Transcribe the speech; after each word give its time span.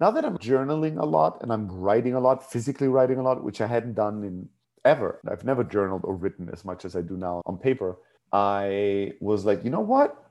now 0.00 0.10
that 0.10 0.24
I'm 0.24 0.38
journaling 0.38 1.00
a 1.00 1.04
lot 1.04 1.42
and 1.42 1.52
I'm 1.52 1.68
writing 1.68 2.14
a 2.14 2.20
lot, 2.20 2.50
physically 2.50 2.88
writing 2.88 3.18
a 3.18 3.22
lot, 3.22 3.42
which 3.42 3.60
I 3.60 3.66
hadn't 3.66 3.94
done 3.94 4.24
in 4.24 4.48
ever. 4.84 5.20
I've 5.28 5.44
never 5.44 5.64
journaled 5.64 6.02
or 6.04 6.14
written 6.14 6.48
as 6.52 6.64
much 6.64 6.84
as 6.84 6.96
I 6.96 7.02
do 7.02 7.16
now 7.16 7.42
on 7.46 7.58
paper. 7.58 7.98
I 8.32 9.12
was 9.20 9.44
like, 9.44 9.64
you 9.64 9.70
know 9.70 9.80
what? 9.80 10.22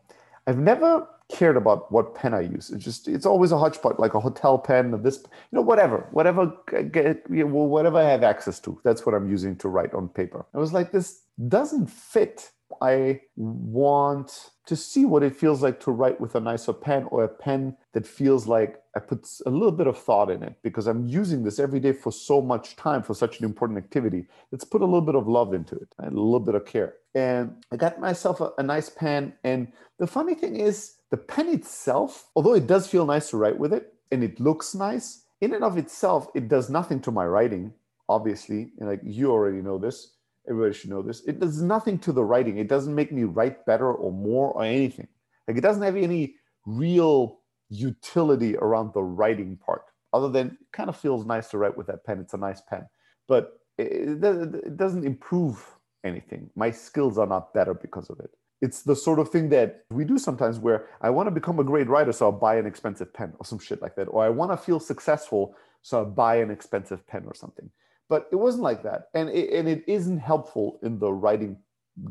I've 0.48 0.60
never 0.60 1.08
cared 1.30 1.58
about 1.58 1.92
what 1.92 2.14
pen 2.14 2.34
I 2.34 2.42
use. 2.42 2.70
It's 2.70 2.84
just 2.84 3.08
it's 3.08 3.26
always 3.26 3.52
a 3.52 3.58
hodgepodge, 3.58 3.98
like 3.98 4.14
a 4.14 4.20
hotel 4.20 4.58
pen 4.58 4.94
or 4.94 5.00
this, 5.00 5.18
you 5.18 5.56
know, 5.56 5.62
whatever, 5.62 6.08
whatever, 6.12 6.46
whatever 6.46 7.98
I 7.98 8.04
have 8.04 8.24
access 8.24 8.60
to. 8.62 8.80
That's 8.84 9.06
what 9.06 9.16
I'm 9.16 9.30
using 9.30 9.56
to 9.58 9.70
write 9.70 9.94
on 9.94 10.10
paper. 10.10 10.46
I 10.54 10.60
was 10.60 10.72
like, 10.74 10.92
this 10.92 11.24
doesn't 11.48 11.90
fit. 11.90 12.52
I 12.82 13.22
want 13.36 14.52
to 14.66 14.76
see 14.76 15.06
what 15.06 15.24
it 15.24 15.36
feels 15.36 15.62
like 15.62 15.80
to 15.82 15.92
write 15.92 16.20
with 16.20 16.36
a 16.36 16.40
nicer 16.40 16.74
pen 16.74 17.08
or 17.12 17.24
a 17.24 17.28
pen 17.28 17.78
that 17.94 18.08
feels 18.08 18.48
like 18.48 18.82
I 18.96 19.00
put 19.00 19.28
a 19.46 19.50
little 19.50 19.72
bit 19.72 19.88
of 19.88 19.98
thought 19.98 20.32
in 20.32 20.42
it 20.42 20.56
because 20.64 20.88
I'm 20.88 21.06
using 21.08 21.44
this 21.44 21.60
every 21.60 21.80
day 21.80 21.94
for 21.94 22.12
so 22.12 22.42
much 22.42 22.76
time 22.76 23.04
for 23.04 23.14
such 23.14 23.40
an 23.40 23.46
important 23.46 23.78
activity. 23.78 24.26
Let's 24.52 24.64
put 24.64 24.82
a 24.82 24.86
little 24.86 25.02
bit 25.02 25.16
of 25.16 25.28
love 25.28 25.54
into 25.54 25.76
it 25.76 25.90
and 26.00 26.14
a 26.14 26.22
little 26.22 26.40
bit 26.40 26.56
of 26.56 26.66
care. 26.66 26.96
And 27.14 27.64
I 27.72 27.76
got 27.76 28.00
myself 28.00 28.42
a, 28.42 28.52
a 28.58 28.64
nice 28.64 28.90
pen. 28.90 29.34
And 29.44 29.72
the 30.00 30.08
funny 30.08 30.34
thing 30.34 30.56
is, 30.56 30.96
the 31.12 31.18
pen 31.18 31.50
itself, 31.50 32.28
although 32.36 32.56
it 32.56 32.68
does 32.68 32.88
feel 32.88 33.06
nice 33.06 33.30
to 33.30 33.38
write 33.38 33.58
with 33.58 33.74
it 33.74 33.94
and 34.12 34.24
it 34.24 34.40
looks 34.40 34.74
nice, 34.74 35.24
in 35.42 35.54
and 35.54 35.64
of 35.64 35.78
itself, 35.78 36.28
it 36.34 36.48
does 36.48 36.70
nothing 36.70 37.00
to 37.02 37.12
my 37.12 37.26
writing, 37.26 37.74
obviously. 38.10 38.72
And 38.80 38.90
like 38.90 39.02
you 39.04 39.32
already 39.32 39.62
know 39.62 39.78
this 39.78 40.16
Everybody 40.50 40.74
should 40.74 40.90
know 40.90 41.02
this. 41.02 41.22
It 41.26 41.40
does 41.40 41.62
nothing 41.62 41.98
to 42.00 42.12
the 42.12 42.24
writing. 42.24 42.58
It 42.58 42.68
doesn't 42.68 42.94
make 42.94 43.12
me 43.12 43.24
write 43.24 43.66
better 43.66 43.92
or 43.92 44.12
more 44.12 44.52
or 44.52 44.64
anything. 44.64 45.08
Like 45.48 45.58
it 45.58 45.62
doesn't 45.62 45.84
have 45.84 45.96
any 45.96 46.36
real 46.66 47.40
utility 47.70 48.56
around 48.58 48.94
the 48.94 49.04
writing 49.04 49.58
part, 49.58 49.84
other 50.14 50.30
than 50.30 50.48
it 50.48 50.58
kind 50.72 50.90
of 50.90 50.98
feels 50.98 51.26
nice 51.26 51.50
to 51.50 51.58
write 51.58 51.78
with 51.78 51.88
that 51.88 52.06
pen. 52.06 52.20
It's 52.20 52.34
a 52.34 52.38
nice 52.38 52.62
pen, 52.62 52.86
but 53.28 53.54
it, 53.78 54.24
it 54.24 54.78
doesn't 54.78 55.06
improve 55.06 55.64
anything. 56.04 56.50
My 56.56 56.72
skills 56.72 57.18
are 57.18 57.28
not 57.28 57.54
better 57.54 57.74
because 57.74 58.10
of 58.10 58.20
it. 58.20 58.30
It's 58.62 58.84
the 58.84 58.96
sort 58.96 59.20
of 59.20 59.30
thing 59.30 59.50
that 59.50 59.84
we 59.90 60.06
do 60.06 60.18
sometimes 60.18 60.60
where 60.60 60.88
I 61.02 61.10
want 61.10 61.28
to 61.28 61.32
become 61.32 61.60
a 61.60 61.64
great 61.64 61.88
writer, 61.88 62.12
so 62.12 62.28
I'll 62.28 62.32
buy 62.32 62.56
an 62.56 62.66
expensive 62.66 63.14
pen 63.14 63.34
or 63.40 63.46
some 63.46 63.60
shit 63.60 63.82
like 63.82 63.96
that. 63.96 64.06
Or 64.06 64.24
I 64.24 64.30
want 64.30 64.52
to 64.52 64.58
feel 64.58 64.80
successful, 64.80 65.56
so 65.82 66.00
I'll 66.00 66.06
buy 66.06 66.38
an 66.38 66.52
expensive 66.52 67.06
pen 67.08 67.24
or 67.26 67.36
something 67.36 67.70
but 68.10 68.28
it 68.32 68.36
wasn't 68.36 68.64
like 68.64 68.84
that. 68.84 69.10
And 69.14 69.30
it, 69.30 69.52
and 69.54 69.68
it 69.68 69.84
isn't 69.88 70.20
helpful 70.20 70.80
in 70.84 71.00
the 71.00 71.12
writing 71.12 71.58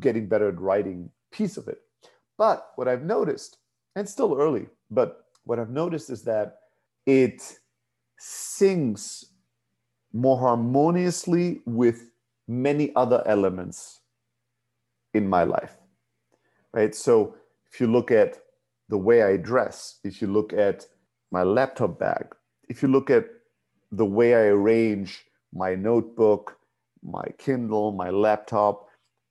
getting 0.01 0.29
better 0.29 0.49
at 0.49 0.61
writing 0.61 1.11
piece 1.31 1.57
of 1.57 1.69
it. 1.69 1.79
But 2.37 2.73
what 2.77 2.89
i've 2.89 3.05
noticed 3.05 3.59
and 3.97 4.09
still 4.09 4.37
early 4.39 4.67
but 4.91 5.27
what 5.45 5.59
i've 5.59 5.71
noticed 5.71 6.11
is 6.11 6.23
that 6.23 6.59
it 7.07 7.59
sings 8.19 9.27
more 10.13 10.39
harmoniously 10.39 11.61
with 11.67 12.11
many 12.49 12.95
other 12.97 13.23
elements 13.27 14.01
in 15.13 15.29
my 15.29 15.45
life 15.45 15.77
right? 16.73 16.95
So 16.95 17.37
if 17.71 17.81
you 17.81 17.87
look 17.87 18.11
at 18.11 18.39
the 18.89 18.99
way 18.99 19.23
i 19.23 19.37
dress 19.37 19.99
if 20.05 20.21
you 20.21 20.29
look 20.29 20.53
at 20.53 20.87
my 21.31 21.43
laptop 21.43 21.99
bag 21.99 22.27
if 22.69 22.83
you 22.83 22.89
look 22.89 23.11
at 23.11 23.27
the 23.93 24.05
way 24.05 24.35
i 24.35 24.47
arrange 24.49 25.25
my 25.55 25.75
notebook, 25.75 26.59
my 27.03 27.25
Kindle, 27.39 27.93
my 27.93 28.11
laptop. 28.11 28.89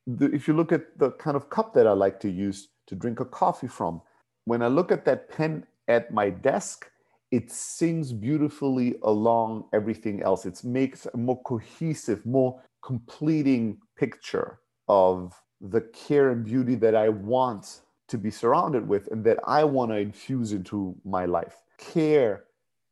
The, 0.08 0.26
if 0.34 0.48
you 0.48 0.54
look 0.54 0.72
at 0.72 0.98
the 0.98 1.12
kind 1.12 1.36
of 1.36 1.50
cup 1.50 1.74
that 1.74 1.88
I 1.88 1.92
like 1.92 2.20
to 2.22 2.30
use 2.30 2.70
to 2.88 2.96
drink 2.96 3.20
a 3.20 3.26
coffee 3.26 3.68
from, 3.68 4.02
when 4.46 4.62
I 4.62 4.68
look 4.68 4.92
at 4.92 5.06
that 5.06 5.30
pen 5.30 5.66
at 5.88 6.14
my 6.14 6.30
desk, 6.30 6.90
it 7.32 7.52
sings 7.52 8.14
beautifully 8.14 8.96
along 9.04 9.66
everything 9.74 10.22
else. 10.22 10.46
It 10.46 10.64
makes 10.64 11.08
a 11.14 11.18
more 11.18 11.42
cohesive, 11.44 12.26
more 12.26 12.62
completing 12.84 13.80
picture 13.98 14.60
of 14.88 15.34
the 15.62 15.82
care 15.82 16.30
and 16.30 16.44
beauty 16.44 16.76
that 16.76 16.96
I 16.96 17.10
want 17.10 17.82
to 18.10 18.18
be 18.18 18.30
surrounded 18.30 18.88
with 18.88 19.08
and 19.12 19.24
that 19.24 19.40
I 19.48 19.64
want 19.64 19.92
to 19.92 19.98
infuse 19.98 20.52
into 20.52 20.96
my 21.06 21.26
life. 21.26 21.56
Care, 21.78 22.44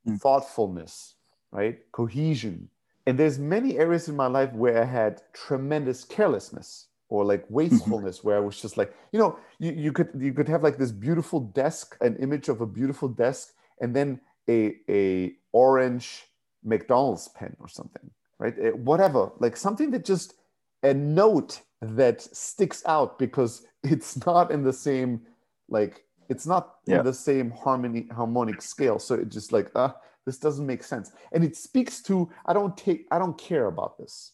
mm. 0.07 0.19
thoughtfulness, 0.19 1.15
right? 1.51 1.79
Cohesion, 1.91 2.69
and 3.05 3.17
there's 3.17 3.39
many 3.39 3.77
areas 3.77 4.07
in 4.07 4.15
my 4.15 4.27
life 4.27 4.53
where 4.53 4.81
I 4.81 4.85
had 4.85 5.21
tremendous 5.33 6.03
carelessness 6.03 6.87
or 7.09 7.25
like 7.25 7.43
mm-hmm. 7.45 7.55
wastefulness 7.55 8.23
where 8.23 8.37
I 8.37 8.39
was 8.39 8.61
just 8.61 8.77
like, 8.77 8.95
you 9.11 9.19
know, 9.19 9.37
you, 9.59 9.71
you 9.71 9.91
could 9.91 10.09
you 10.17 10.33
could 10.33 10.47
have 10.47 10.63
like 10.63 10.77
this 10.77 10.91
beautiful 10.91 11.39
desk, 11.39 11.97
an 12.01 12.15
image 12.17 12.49
of 12.49 12.61
a 12.61 12.65
beautiful 12.65 13.07
desk, 13.07 13.53
and 13.81 13.95
then 13.95 14.19
a 14.49 14.75
a 14.89 15.33
orange 15.51 16.25
McDonald's 16.63 17.27
pen 17.29 17.55
or 17.59 17.67
something, 17.67 18.09
right? 18.39 18.57
It, 18.57 18.67
eh, 18.67 18.77
whatever, 18.77 19.31
like 19.39 19.57
something 19.57 19.91
that 19.91 20.05
just 20.05 20.35
a 20.83 20.93
note 20.93 21.61
that 21.81 22.21
sticks 22.21 22.83
out 22.85 23.19
because 23.19 23.65
it's 23.83 24.25
not 24.25 24.51
in 24.51 24.63
the 24.63 24.73
same 24.73 25.21
like 25.69 26.05
it's 26.29 26.47
not 26.47 26.75
yeah. 26.85 26.99
in 26.99 27.05
the 27.05 27.13
same 27.13 27.51
harmony 27.51 28.07
harmonic 28.15 28.61
scale. 28.61 28.99
So 28.99 29.15
it 29.15 29.29
just 29.29 29.51
like 29.51 29.69
uh 29.75 29.91
this 30.25 30.37
doesn't 30.37 30.65
make 30.65 30.83
sense. 30.83 31.11
And 31.31 31.43
it 31.43 31.55
speaks 31.55 32.01
to 32.03 32.29
i 32.45 32.53
don't 32.53 32.77
take 32.77 33.07
i 33.11 33.17
don't 33.17 33.37
care 33.37 33.67
about 33.67 33.97
this. 33.97 34.33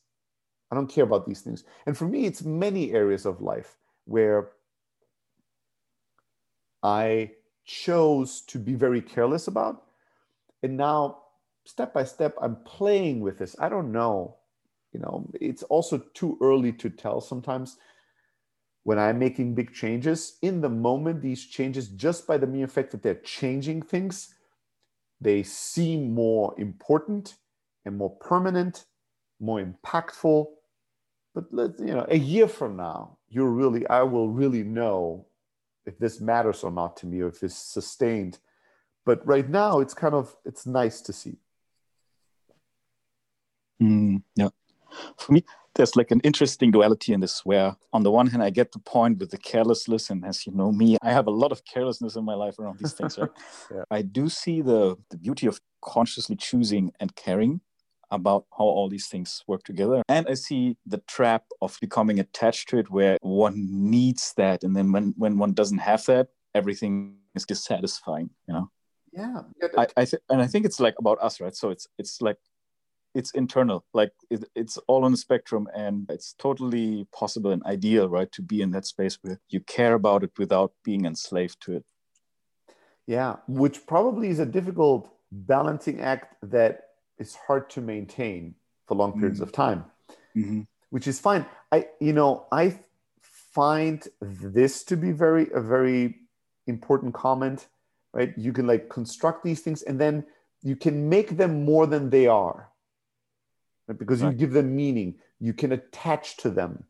I 0.72 0.76
don't 0.76 0.92
care 0.92 1.06
about 1.06 1.26
these 1.26 1.42
things. 1.42 1.64
And 1.86 1.98
for 1.98 2.06
me 2.06 2.26
it's 2.26 2.44
many 2.44 2.92
areas 2.92 3.26
of 3.26 3.42
life 3.42 3.78
where 4.06 4.50
i 6.84 7.32
chose 7.66 8.42
to 8.42 8.60
be 8.60 8.74
very 8.74 9.02
careless 9.02 9.48
about. 9.48 9.84
And 10.64 10.78
now 10.78 11.20
step 11.66 11.94
by 11.94 12.04
step 12.04 12.36
i'm 12.42 12.58
playing 12.66 13.22
with 13.22 13.38
this. 13.38 13.56
I 13.60 13.70
don't 13.70 13.92
know. 13.92 14.38
You 14.94 15.00
know 15.00 15.30
it's 15.40 15.64
also 15.64 16.00
too 16.14 16.38
early 16.42 16.74
to 16.74 16.90
tell 16.90 17.22
sometimes 17.22 17.78
when 18.84 19.00
i'm 19.00 19.20
making 19.20 19.56
big 19.56 19.74
changes. 19.74 20.38
In 20.42 20.60
the 20.60 20.70
moment 20.70 21.22
these 21.22 21.46
changes 21.46 21.88
just 21.90 22.28
by 22.28 22.38
the 22.38 22.48
mere 22.48 22.68
fact 22.68 22.92
that 22.92 23.04
they're 23.04 23.16
changing 23.16 23.82
things 23.82 24.34
they 25.20 25.44
seem 25.44 26.14
more 26.14 26.54
important 26.58 27.36
and 27.86 27.98
more 27.98 28.16
permanent, 28.18 28.86
more 29.40 29.64
impactful. 29.64 30.48
But 31.34 31.46
let's, 31.52 31.80
you 31.80 31.94
know, 31.94 32.06
a 32.10 32.18
year 32.18 32.48
from 32.48 32.78
now, 32.78 33.18
you're 33.30 33.50
really, 33.50 33.88
I 33.88 34.04
will 34.04 34.30
really 34.30 34.64
know 34.64 35.28
if 35.86 35.98
this 35.98 36.20
matters 36.20 36.64
or 36.64 36.72
not 36.72 36.98
to 36.98 37.08
me, 37.08 37.22
or 37.22 37.30
if 37.30 37.42
it's 37.44 37.56
sustained. 37.56 38.40
But 39.06 39.26
right 39.26 39.50
now, 39.50 39.80
it's 39.80 39.94
kind 39.94 40.14
of 40.14 40.36
it's 40.46 40.66
nice 40.66 41.02
to 41.02 41.14
see. 41.14 41.38
Mm, 43.82 44.24
yeah, 44.36 44.50
for 45.18 45.32
me, 45.32 45.46
there's 45.78 45.96
like 45.96 46.12
an 46.12 46.20
interesting 46.22 46.72
duality 46.72 47.14
in 47.14 47.20
this 47.22 47.46
where 47.46 47.76
on 47.94 48.04
the 48.04 48.12
one 48.12 48.28
hand 48.28 48.44
i 48.44 48.50
get 48.50 48.72
the 48.72 48.80
point 48.80 49.20
with 49.20 49.30
the 49.32 49.38
carelessness 49.38 50.10
and 50.10 50.26
as 50.26 50.46
you 50.46 50.52
know 50.52 50.72
me 50.72 50.98
i 51.02 51.12
have 51.12 51.28
a 51.28 51.32
lot 51.32 51.52
of 51.52 51.64
carelessness 51.64 52.16
in 52.16 52.26
my 52.26 52.34
life 52.34 52.60
around 52.60 52.78
these 52.80 52.94
things 52.94 53.18
right? 53.18 53.30
Yeah. 53.74 53.84
i 53.92 54.02
do 54.02 54.28
see 54.28 54.62
the 54.62 54.98
the 55.12 55.18
beauty 55.18 55.48
of 55.48 55.62
consciously 55.82 56.36
choosing 56.36 56.92
and 57.00 57.16
caring 57.16 57.62
about 58.10 58.46
how 58.58 58.64
all 58.64 58.88
these 58.88 59.08
things 59.08 59.44
work 59.48 59.64
together. 59.64 60.02
And 60.08 60.28
i 60.30 60.34
see 60.34 60.78
the 60.86 61.02
trap 61.16 61.44
of 61.62 61.78
becoming 61.82 62.20
attached 62.20 62.70
to 62.70 62.78
it 62.78 62.90
where 62.90 63.18
one 63.22 63.68
needs 63.70 64.34
that 64.38 64.64
and 64.64 64.76
then 64.76 64.92
when 64.92 65.14
when 65.18 65.38
one 65.38 65.54
doesn't 65.54 65.80
have 65.80 66.06
that 66.06 66.30
everything 66.56 67.18
is 67.36 67.46
dissatisfying 67.46 68.30
you 68.48 68.54
know? 68.54 68.70
Yeah. 69.12 69.42
I, 69.78 69.88
I 69.98 70.06
th- 70.06 70.22
and 70.30 70.42
i 70.42 70.48
think 70.48 70.66
it's 70.66 70.80
like 70.80 70.96
about 71.00 71.18
us 71.22 71.40
right? 71.42 71.56
So 71.56 71.70
it's 71.70 71.88
it's 71.98 72.22
like 72.22 72.38
it's 73.14 73.32
internal. 73.32 73.86
Like 73.94 74.12
it, 74.30 74.44
it's 74.56 74.78
all 74.88 75.06
on 75.06 75.12
the 75.12 75.18
spectrum 75.18 75.68
and 75.76 76.10
it's 76.10 76.34
totally 76.34 77.08
possible 77.14 77.52
and 77.52 77.64
ideal 77.64 78.10
right 78.10 78.32
to 78.34 78.42
be 78.42 78.62
in 78.62 78.72
that 78.72 78.86
space 78.86 79.18
where 79.22 79.40
you 79.50 79.60
care 79.62 79.94
about 79.94 80.24
it 80.24 80.32
without 80.38 80.74
being 80.84 81.06
enslaved 81.06 81.62
to 81.62 81.78
it. 81.78 81.86
Yeah 83.06 83.38
which 83.48 83.86
probably 83.86 84.30
is 84.30 84.40
a 84.40 84.46
difficult 84.46 85.10
balancing 85.32 86.02
act 86.02 86.36
that 86.42 86.82
is 87.18 87.36
hard 87.36 87.70
to 87.72 87.82
maintain 87.82 88.56
for 88.88 88.96
long 88.96 89.14
periods 89.14 89.40
mm-hmm. 89.40 89.50
of 89.50 89.52
time. 89.52 89.86
Mm-hmm. 90.36 90.62
which 90.90 91.08
is 91.08 91.20
fine. 91.20 91.46
I 91.72 91.88
you 92.00 92.14
know 92.14 92.46
i 92.52 92.78
find 93.22 94.08
this 94.22 94.84
to 94.84 94.96
be 94.96 95.12
very 95.12 95.48
a 95.52 95.62
very 95.62 96.16
important 96.68 97.14
comment 97.14 97.68
right? 98.18 98.34
You 98.36 98.52
can 98.52 98.68
like 98.68 98.90
construct 98.90 99.44
these 99.44 99.62
things 99.62 99.84
and 99.84 100.02
then 100.02 100.26
you 100.64 100.76
can 100.76 101.08
make 101.08 101.38
them 101.38 101.64
more 101.64 101.86
than 101.86 102.10
they 102.10 102.28
are 102.28 102.70
right? 103.88 103.98
because 103.98 104.22
right. 104.22 104.32
you 104.32 104.38
give 104.38 104.52
them 104.52 104.76
meaning, 104.76 105.16
you 105.40 105.54
can 105.54 105.72
attach 105.72 106.38
to 106.38 106.50
them. 106.50 106.84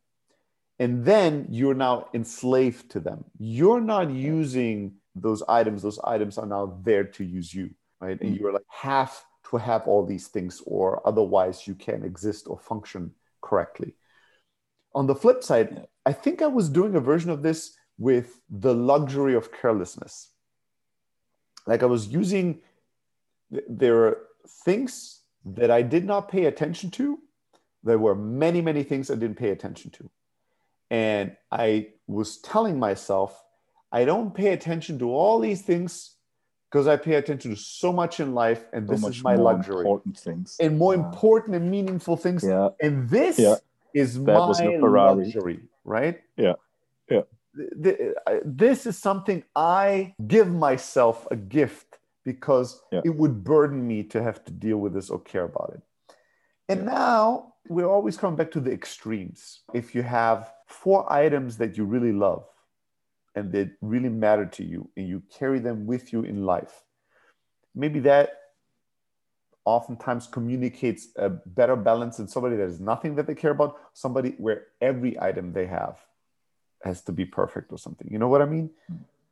And 0.80 1.04
then 1.06 1.48
you're 1.50 1.74
now 1.74 2.08
enslaved 2.14 2.92
to 2.92 3.00
them. 3.00 3.26
You're 3.40 3.82
not 3.82 4.12
using 4.12 4.94
those 5.16 5.42
items, 5.50 5.82
those 5.82 6.00
items 6.04 6.38
are 6.38 6.46
now 6.46 6.80
there 6.84 7.04
to 7.04 7.24
use 7.24 7.54
you, 7.54 7.72
right? 8.00 8.20
And 8.22 8.36
mm. 8.36 8.40
you're 8.40 8.54
like, 8.54 8.62
have 8.70 9.20
to 9.50 9.58
have 9.58 9.88
all 9.88 10.06
these 10.06 10.28
things, 10.28 10.62
or 10.66 11.06
otherwise 11.08 11.66
you 11.68 11.74
can't 11.74 12.06
exist 12.06 12.48
or 12.48 12.60
function 12.60 13.12
correctly. 13.42 13.96
On 14.94 15.08
the 15.08 15.16
flip 15.16 15.44
side, 15.44 15.88
I 16.06 16.14
think 16.14 16.42
I 16.42 16.48
was 16.48 16.70
doing 16.70 16.96
a 16.96 17.00
version 17.00 17.32
of 17.32 17.42
this 17.42 17.76
with 17.98 18.40
the 18.50 18.74
luxury 18.74 19.36
of 19.36 19.52
carelessness. 19.52 20.30
Like 21.66 21.84
I 21.84 21.88
was 21.88 22.08
using 22.08 22.62
there 23.68 24.06
are 24.06 24.18
things 24.66 25.17
that 25.56 25.72
I 25.72 25.82
did 25.82 26.06
not 26.06 26.30
pay 26.30 26.46
attention 26.46 26.92
to. 26.92 27.20
There 27.84 27.98
were 28.00 28.16
many, 28.16 28.62
many 28.62 28.84
things 28.84 29.10
I 29.10 29.16
didn't 29.16 29.38
pay 29.38 29.50
attention 29.52 29.92
to. 29.92 30.10
And 30.90 31.36
I 31.52 31.88
was 32.08 32.38
telling 32.38 32.80
myself, 32.80 33.44
I 33.92 34.06
don't 34.06 34.34
pay 34.34 34.54
attention 34.54 35.00
to 35.00 35.12
all 35.14 35.40
these 35.40 35.62
things 35.62 36.16
because 36.70 36.88
I 36.88 36.98
pay 36.98 37.16
attention 37.16 37.52
to 37.52 37.58
so 37.58 37.94
much 37.94 38.20
in 38.20 38.34
life, 38.34 38.66
and 38.74 38.88
this 38.90 39.04
is 39.06 39.24
my 39.24 39.36
luxury. 39.36 39.80
Important 39.80 40.18
things 40.18 40.58
and 40.60 40.78
more 40.78 40.94
important 40.94 41.56
and 41.56 41.72
meaningful 41.72 42.18
things. 42.18 42.44
Yeah. 42.44 42.70
And 42.82 43.10
this 43.10 43.40
Yeah. 43.40 43.56
is 43.94 44.16
That 44.16 44.34
my 44.34 44.48
was 44.48 44.58
the 44.60 44.78
Ferrari. 44.80 45.24
luxury, 45.24 45.60
right? 45.86 46.22
Yeah. 46.36 46.54
Yeah. 47.10 47.22
Th- 47.56 47.98
th- 47.98 48.16
I- 48.28 48.42
This 48.44 48.86
is 48.86 48.98
something 48.98 49.44
I 49.56 50.14
give 50.28 50.52
myself 50.52 51.26
a 51.32 51.38
gift 51.38 51.87
because 52.28 52.84
Yeah. 52.92 53.02
it 53.06 53.16
would 53.16 53.44
burden 53.44 53.88
me 53.88 54.04
to 54.04 54.22
have 54.22 54.44
to 54.44 54.52
deal 54.52 54.80
with 54.84 54.94
this 54.94 55.10
or 55.10 55.20
care 55.20 55.46
about 55.46 55.72
it. 55.76 55.82
And 56.68 56.86
now 56.86 57.54
we're 57.70 57.90
always 57.90 58.18
coming 58.18 58.36
back 58.36 58.52
to 58.52 58.60
the 58.60 58.74
extremes. 58.80 59.62
If 59.74 59.96
you 59.96 60.04
have 60.04 60.52
four 60.68 61.12
items 61.12 61.58
that 61.58 61.78
you 61.78 61.86
really 61.86 62.12
love 62.12 62.46
and 63.34 63.52
that 63.54 63.70
really 63.82 64.10
matter 64.10 64.46
to 64.46 64.64
you, 64.64 64.90
and 64.98 65.08
you 65.08 65.24
carry 65.40 65.60
them 65.60 65.86
with 65.86 66.12
you 66.12 66.24
in 66.24 66.44
life, 66.44 66.84
maybe 67.74 68.00
that 68.02 68.28
oftentimes 69.64 70.28
communicates 70.28 71.08
a 71.16 71.30
better 71.30 71.76
balance 71.76 72.20
in 72.20 72.28
somebody 72.28 72.58
that 72.58 72.64
has 72.64 72.80
nothing 72.80 73.16
that 73.16 73.28
they 73.28 73.36
care 73.36 73.52
about, 73.52 73.76
somebody 73.94 74.32
where 74.38 74.68
every 74.82 75.18
item 75.22 75.54
they 75.54 75.68
have 75.68 75.98
has 76.84 77.02
to 77.04 77.12
be 77.12 77.26
perfect 77.26 77.72
or 77.72 77.78
something. 77.78 78.08
You 78.12 78.20
know 78.20 78.28
what 78.28 78.42
I 78.42 78.46
mean? 78.46 78.70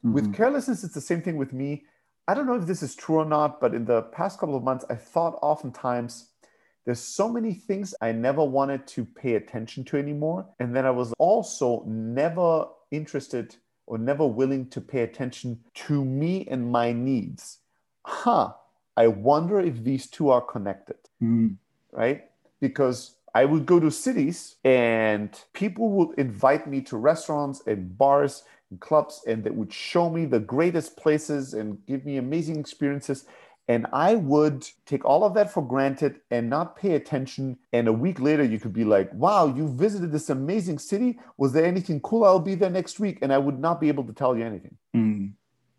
With 0.04 0.28
Mhm. 0.28 0.34
carelessness, 0.36 0.84
it's 0.86 0.94
the 0.94 1.02
same 1.12 1.22
thing 1.22 1.38
with 1.38 1.52
me. 1.52 1.86
I 2.28 2.34
don't 2.34 2.48
know 2.48 2.56
if 2.56 2.66
this 2.66 2.82
is 2.82 2.96
true 2.96 3.18
or 3.18 3.26
not, 3.26 3.60
but 3.62 3.76
in 3.76 3.86
the 3.86 4.02
past 4.02 4.40
couple 4.40 4.56
of 4.56 4.64
months, 4.64 4.86
I 4.90 4.96
thought 4.96 5.38
oftentimes 5.42 6.30
there's 6.86 7.00
so 7.00 7.30
many 7.30 7.54
things 7.54 7.94
I 8.02 8.12
never 8.12 8.44
wanted 8.44 8.88
to 8.88 9.06
pay 9.06 9.36
attention 9.36 9.84
to 9.86 9.98
anymore. 9.98 10.48
And 10.60 10.76
then 10.76 10.86
I 10.86 10.92
was 10.92 11.14
also 11.20 11.84
never 11.86 12.68
interested 12.92 13.56
or 13.88 13.98
never 13.98 14.26
willing 14.26 14.68
to 14.70 14.82
pay 14.82 15.02
attention 15.02 15.60
to 15.74 16.04
me 16.04 16.48
and 16.50 16.72
my 16.72 16.92
needs. 16.94 17.60
Huh. 18.04 18.54
I 18.98 19.08
wonder 19.08 19.60
if 19.60 19.84
these 19.84 20.08
two 20.08 20.30
are 20.30 20.42
connected 20.42 20.98
Mhm. 21.22 21.58
right? 21.92 22.30
Because 22.60 23.16
I 23.34 23.46
would 23.46 23.66
go 23.66 23.80
to 23.80 23.92
cities 23.92 24.56
and 24.64 25.30
people 25.54 25.90
would 25.90 26.18
invite 26.18 26.68
me 26.68 26.82
to 26.84 26.98
restaurants 26.98 27.62
and 27.68 27.98
bars 27.98 28.44
and 28.70 28.80
clubs 28.80 29.22
and 29.28 29.44
that 29.44 29.56
would 29.56 29.72
show 29.72 30.10
me 30.10 30.26
the 30.26 30.40
greatest 30.40 30.98
places 30.98 31.54
and 31.54 31.78
give 31.86 32.06
me 32.06 32.18
amazing 32.18 32.60
experiences. 32.60 33.26
And 33.68 33.88
I 33.92 34.16
would 34.16 34.68
take 34.86 35.06
all 35.06 35.24
of 35.24 35.34
that 35.34 35.52
for 35.52 35.66
granted 35.66 36.20
and 36.30 36.50
not 36.50 36.76
pay 36.76 36.94
attention. 36.94 37.58
And 37.74 37.88
a 37.88 37.94
week 37.94 38.20
later, 38.20 38.44
you 38.44 38.60
could 38.60 38.74
be 38.74 38.84
like, 38.84 39.12
wow, 39.14 39.48
you 39.48 39.68
visited 39.68 40.12
this 40.12 40.30
amazing 40.30 40.78
city. 40.78 41.18
Was 41.38 41.52
there 41.52 41.66
anything 41.66 42.00
cool? 42.02 42.26
I'll 42.26 42.40
be 42.40 42.54
there 42.54 42.70
next 42.70 43.00
week. 43.00 43.20
And 43.24 43.34
I 43.34 43.40
would 43.40 43.60
not 43.60 43.82
be 43.82 43.88
able 43.88 44.04
to 44.04 44.14
tell 44.14 44.38
you 44.38 44.46
anything. 44.46 44.78
Mhm. 44.96 45.34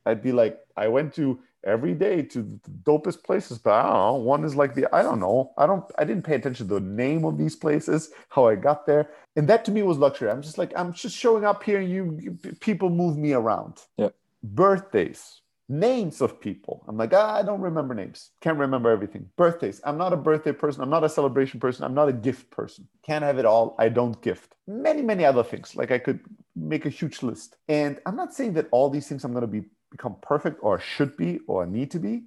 I'd 0.05 0.23
be 0.23 0.33
like, 0.33 0.59
I 0.77 0.89
went 0.89 1.15
to 1.15 1.39
every 1.67 1.95
day 1.95 2.23
to 2.23 2.43
the 2.43 2.71
dopest 2.85 3.25
places, 3.25 3.59
but 3.59 3.73
I 3.73 3.83
don't 3.83 3.93
know. 3.93 4.15
One 4.15 4.45
is 4.45 4.57
like 4.57 4.75
the 4.75 4.87
I 4.95 5.03
don't 5.03 5.21
know. 5.21 5.53
I 5.59 5.67
don't. 5.67 5.85
I 5.99 6.05
didn't 6.05 6.25
pay 6.25 6.37
attention 6.37 6.69
to 6.69 6.75
the 6.75 6.81
name 6.81 7.25
of 7.25 7.37
these 7.37 7.57
places, 7.57 8.11
how 8.31 8.47
I 8.47 8.55
got 8.55 8.87
there, 8.87 9.11
and 9.37 9.49
that 9.49 9.65
to 9.67 9.73
me 9.73 9.83
was 9.83 9.99
luxury. 9.99 10.31
I'm 10.31 10.43
just 10.43 10.59
like 10.59 10.73
I'm 10.77 10.93
just 10.93 11.17
showing 11.17 11.45
up 11.45 11.63
here, 11.63 11.81
and 11.81 11.91
you, 11.91 12.19
you 12.23 12.39
people 12.61 12.91
move 12.91 13.19
me 13.19 13.33
around. 13.33 13.83
Yeah. 13.99 14.11
Birthdays, 14.43 15.43
names 15.69 16.21
of 16.21 16.41
people. 16.41 16.85
I'm 16.89 16.97
like 16.97 17.13
ah, 17.13 17.35
I 17.37 17.43
don't 17.43 17.61
remember 17.61 17.95
names. 17.95 18.31
Can't 18.41 18.59
remember 18.59 18.91
everything. 18.91 19.29
Birthdays. 19.37 19.81
I'm 19.85 19.99
not 19.99 20.13
a 20.13 20.17
birthday 20.17 20.53
person. 20.53 20.83
I'm 20.83 20.91
not 20.91 21.05
a 21.05 21.09
celebration 21.09 21.61
person. 21.61 21.85
I'm 21.85 21.95
not 21.95 22.09
a 22.09 22.13
gift 22.13 22.51
person. 22.51 22.89
Can't 23.05 23.25
have 23.25 23.39
it 23.39 23.45
all. 23.45 23.75
I 23.79 23.89
don't 23.89 24.21
gift. 24.23 24.55
Many 24.69 25.03
many 25.03 25.25
other 25.25 25.43
things. 25.43 25.75
Like 25.77 25.91
I 25.91 25.99
could 25.99 26.21
make 26.57 26.87
a 26.87 26.91
huge 26.91 27.23
list. 27.23 27.57
And 27.69 28.01
I'm 28.07 28.17
not 28.17 28.35
saying 28.35 28.55
that 28.55 28.69
all 28.73 28.89
these 28.89 29.09
things 29.09 29.25
I'm 29.25 29.33
going 29.33 29.43
to 29.43 29.47
be 29.49 29.65
become 29.91 30.17
perfect 30.21 30.59
or 30.63 30.79
should 30.79 31.17
be 31.17 31.41
or 31.47 31.67
need 31.67 31.91
to 31.93 31.99
be. 31.99 32.25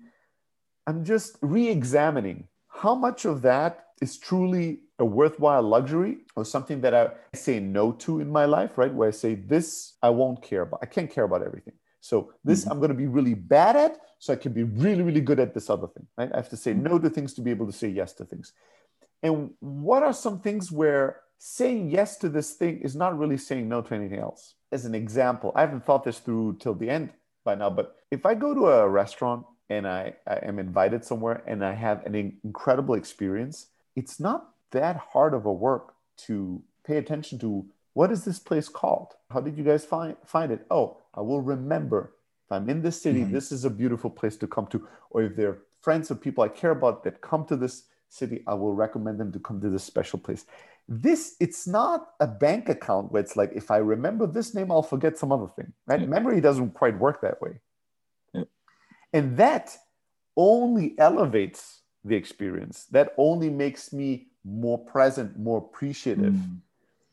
I'm 0.87 1.03
just 1.03 1.37
re-examining 1.41 2.47
how 2.67 2.95
much 2.95 3.25
of 3.25 3.41
that 3.43 3.87
is 4.01 4.17
truly 4.17 4.79
a 4.97 5.05
worthwhile 5.05 5.61
luxury 5.63 6.19
or 6.35 6.45
something 6.45 6.81
that 6.81 6.93
I 6.93 7.11
say 7.35 7.59
no 7.59 7.91
to 7.93 8.19
in 8.19 8.29
my 8.31 8.45
life, 8.45 8.77
right? 8.77 8.93
Where 8.93 9.07
I 9.07 9.11
say 9.11 9.35
this 9.35 9.95
I 10.01 10.09
won't 10.09 10.41
care 10.41 10.61
about. 10.61 10.79
I 10.81 10.85
can't 10.85 11.11
care 11.11 11.25
about 11.25 11.43
everything. 11.43 11.73
So 12.01 12.33
this 12.43 12.63
Mhm. 12.63 12.71
I'm 12.71 12.79
going 12.79 12.91
to 12.91 12.95
be 12.95 13.07
really 13.07 13.33
bad 13.33 13.75
at 13.75 13.99
so 14.19 14.33
I 14.33 14.37
can 14.37 14.53
be 14.53 14.63
really 14.63 15.03
really 15.03 15.21
good 15.21 15.39
at 15.39 15.53
this 15.53 15.69
other 15.69 15.87
thing, 15.87 16.07
right? 16.17 16.31
I 16.33 16.37
have 16.37 16.49
to 16.49 16.57
say 16.57 16.73
no 16.73 16.97
to 16.99 17.09
things 17.09 17.33
to 17.35 17.41
be 17.41 17.51
able 17.51 17.65
to 17.65 17.73
say 17.73 17.89
yes 17.89 18.13
to 18.13 18.25
things. 18.25 18.53
And 19.21 19.53
what 19.59 20.01
are 20.03 20.13
some 20.13 20.39
things 20.39 20.71
where 20.71 21.21
saying 21.37 21.89
yes 21.89 22.17
to 22.17 22.29
this 22.29 22.53
thing 22.53 22.79
is 22.79 22.95
not 22.95 23.17
really 23.17 23.37
saying 23.37 23.67
no 23.67 23.81
to 23.81 23.93
anything 23.93 24.19
else? 24.19 24.55
As 24.71 24.85
an 24.85 24.95
example, 24.95 25.51
I 25.55 25.61
haven't 25.61 25.85
thought 25.85 26.03
this 26.03 26.19
through 26.19 26.57
till 26.59 26.73
the 26.73 26.89
end 26.89 27.13
by 27.49 27.55
now, 27.55 27.69
but 27.79 27.95
if 28.11 28.25
I 28.25 28.33
go 28.35 28.53
to 28.53 28.67
a 28.67 28.87
restaurant 28.87 29.45
and 29.69 29.87
I, 29.87 30.13
I 30.27 30.35
am 30.49 30.59
invited 30.59 31.03
somewhere 31.03 31.41
and 31.47 31.65
I 31.65 31.73
have 31.73 32.05
an 32.05 32.15
incredible 32.43 32.95
experience, 32.95 33.67
it's 33.95 34.19
not 34.19 34.39
that 34.71 34.95
hard 35.13 35.33
of 35.33 35.45
a 35.45 35.55
work 35.67 35.95
to 36.27 36.61
pay 36.87 36.97
attention 36.97 37.39
to 37.39 37.65
what 37.93 38.11
is 38.11 38.23
this 38.23 38.39
place 38.49 38.69
called? 38.69 39.09
How 39.33 39.41
did 39.41 39.57
you 39.57 39.63
guys 39.63 39.83
find 39.83 40.15
find 40.35 40.51
it? 40.51 40.61
Oh, 40.69 40.97
I 41.19 41.21
will 41.21 41.41
remember. 41.41 42.01
If 42.45 42.51
I'm 42.55 42.69
in 42.69 42.81
this 42.87 43.01
city, 43.05 43.23
Mhm. 43.23 43.31
this 43.37 43.51
is 43.51 43.65
a 43.65 43.69
beautiful 43.81 44.11
place 44.19 44.37
to 44.41 44.47
come 44.55 44.67
to. 44.73 44.77
Or 45.09 45.19
if 45.27 45.35
there 45.35 45.49
are 45.51 45.59
friends 45.85 46.11
or 46.11 46.15
people 46.25 46.43
I 46.43 46.49
care 46.61 46.73
about 46.79 47.03
that 47.03 47.15
come 47.29 47.43
to 47.51 47.55
this 47.63 47.75
city, 48.09 48.37
I 48.51 48.53
will 48.61 48.75
recommend 48.85 49.15
them 49.21 49.31
to 49.35 49.39
come 49.47 49.59
to 49.61 49.69
this 49.75 49.83
special 49.93 50.19
place. 50.25 50.45
This 50.91 51.35
it's 51.39 51.67
not 51.67 52.13
a 52.19 52.25
bank 52.25 52.67
account 52.67 53.11
where 53.11 53.21
it's 53.21 53.37
like 53.37 53.51
if 53.53 53.69
I 53.69 53.77
remember 53.77 54.25
this 54.25 54.55
name, 54.55 54.71
I'll 54.71 54.81
forget 54.81 55.19
some 55.19 55.31
other 55.31 55.47
thing. 55.55 55.71
Right? 55.85 56.01
Yeah. 56.01 56.07
Memory 56.07 56.41
doesn't 56.41 56.71
quite 56.71 56.97
work 56.97 57.21
that 57.21 57.39
way. 57.39 57.59
Yeah. 58.33 58.45
And 59.13 59.37
that 59.37 59.77
only 60.35 60.97
elevates 60.97 61.81
the 62.03 62.15
experience. 62.15 62.85
That 62.85 63.13
only 63.17 63.51
makes 63.51 63.93
me 63.93 64.29
more 64.43 64.79
present, 64.79 65.37
more 65.37 65.59
appreciative. 65.59 66.33
Mhm. 66.33 66.57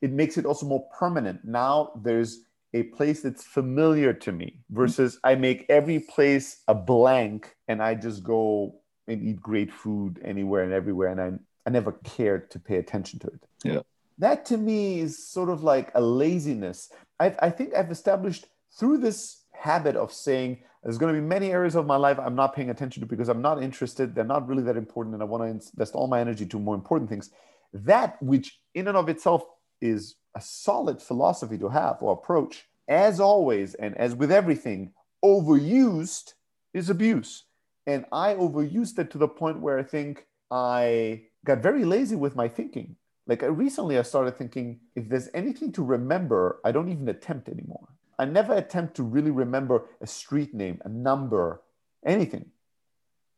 It 0.01 0.11
makes 0.11 0.39
it 0.39 0.47
also 0.47 0.65
more 0.65 0.89
permanent. 0.99 1.45
Now 1.45 1.93
there's 2.03 2.45
a 2.73 2.85
place 2.85 3.21
that's 3.23 3.45
familiar 3.45 4.13
to 4.13 4.33
me 4.33 4.61
versus 4.71 5.19
I 5.23 5.35
make 5.35 5.67
every 5.69 6.01
place 6.01 6.63
a 6.69 6.75
blank 6.75 7.57
and 7.69 7.83
I 7.83 7.95
just 7.95 8.23
go 8.23 8.81
and 9.07 9.23
eat 9.23 9.41
great 9.41 9.73
food 9.73 10.19
anywhere 10.25 10.63
and 10.63 10.73
everywhere 10.73 11.09
and 11.09 11.21
I, 11.21 11.33
I 11.67 11.71
never 11.71 11.93
cared 11.93 12.51
to 12.53 12.59
pay 12.59 12.77
attention 12.77 13.19
to 13.21 13.27
it. 13.27 13.47
Yeah. 13.65 13.81
That 14.19 14.47
to 14.47 14.57
me 14.57 15.01
is 15.01 15.29
sort 15.29 15.51
of 15.51 15.63
like 15.63 15.91
a 15.95 16.01
laziness. 16.01 16.91
I, 17.21 17.35
I 17.41 17.51
think 17.51 17.75
I've 17.75 17.91
established 17.91 18.47
through 18.79 18.99
this 18.99 19.43
habit 19.53 19.97
of 19.97 20.13
saying 20.13 20.61
there's 20.83 20.99
going 20.99 21.13
to 21.15 21.21
be 21.21 21.27
many 21.27 21.51
areas 21.51 21.75
of 21.75 21.87
my 21.87 21.97
life 21.97 22.19
I'm 22.19 22.37
not 22.37 22.55
paying 22.55 22.71
attention 22.71 23.01
to 23.01 23.07
because 23.07 23.29
I'm 23.29 23.43
not 23.43 23.63
interested. 23.63 24.15
They're 24.15 24.25
not 24.25 24.47
really 24.49 24.63
that 24.63 24.77
important, 24.77 25.15
and 25.15 25.23
I 25.23 25.27
want 25.27 25.43
to 25.43 25.71
invest 25.71 25.95
all 25.95 26.07
my 26.07 26.21
energy 26.21 26.47
to 26.47 26.59
more 26.59 26.77
important 26.77 27.11
things. 27.11 27.31
That, 27.73 28.23
which 28.23 28.61
in 28.75 28.87
and 28.87 28.97
of 28.97 29.09
itself 29.09 29.45
is 29.81 30.15
a 30.37 30.41
solid 30.41 31.03
philosophy 31.03 31.59
to 31.59 31.69
have 31.69 31.97
or 32.01 32.13
approach, 32.13 32.69
as 32.89 33.19
always, 33.19 33.75
and 33.75 33.97
as 33.97 34.15
with 34.15 34.31
everything, 34.31 34.93
overused 35.25 36.35
is 36.73 36.89
abuse. 36.89 37.45
And 37.87 38.05
I 38.13 38.35
overused 38.35 38.99
it 38.99 39.11
to 39.11 39.19
the 39.19 39.29
point 39.29 39.61
where 39.61 39.79
I 39.79 39.83
think 39.83 40.27
I 40.51 41.23
got 41.47 41.59
very 41.63 41.85
lazy 41.85 42.17
with 42.17 42.37
my 42.37 42.49
thinking. 42.49 42.97
Like 43.27 43.43
I 43.43 43.47
recently, 43.47 43.99
I 43.99 44.03
started 44.03 44.37
thinking 44.37 44.81
if 44.95 45.09
there's 45.09 45.29
anything 45.35 45.73
to 45.73 45.83
remember, 45.83 46.61
I 46.65 46.71
don't 46.73 46.91
even 46.91 47.09
attempt 47.09 47.49
anymore. 47.49 47.89
I 48.19 48.25
never 48.25 48.55
attempt 48.55 48.95
to 48.97 49.03
really 49.03 49.31
remember 49.31 49.85
a 50.01 50.07
street 50.07 50.55
name, 50.55 50.81
a 50.85 50.89
number, 50.89 51.63
anything. 52.05 52.47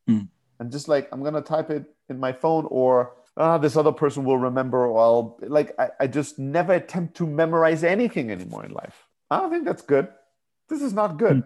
Hmm. 0.07 0.23
I'm 0.61 0.71
just 0.71 0.89
like, 0.89 1.09
I'm 1.13 1.23
going 1.23 1.35
to 1.35 1.41
type 1.43 1.71
it 1.71 1.85
in 2.09 2.19
my 2.19 2.33
phone 2.33 2.67
or 2.71 3.13
ah, 3.37 3.59
this 3.59 3.77
other 3.77 3.93
person 3.93 4.25
will 4.25 4.39
remember. 4.39 4.87
Or 4.87 5.01
I'll 5.01 5.39
like, 5.43 5.75
I, 5.79 5.89
I 6.01 6.07
just 6.07 6.39
never 6.39 6.73
attempt 6.75 7.17
to 7.19 7.27
memorize 7.27 7.85
anything 7.85 8.31
anymore 8.31 8.65
in 8.65 8.73
life. 8.73 9.07
I 9.31 9.39
don't 9.41 9.51
think 9.51 9.65
that's 9.65 9.83
good. 9.83 10.09
This 10.69 10.83
is 10.83 10.93
not 10.93 11.19
good. 11.19 11.45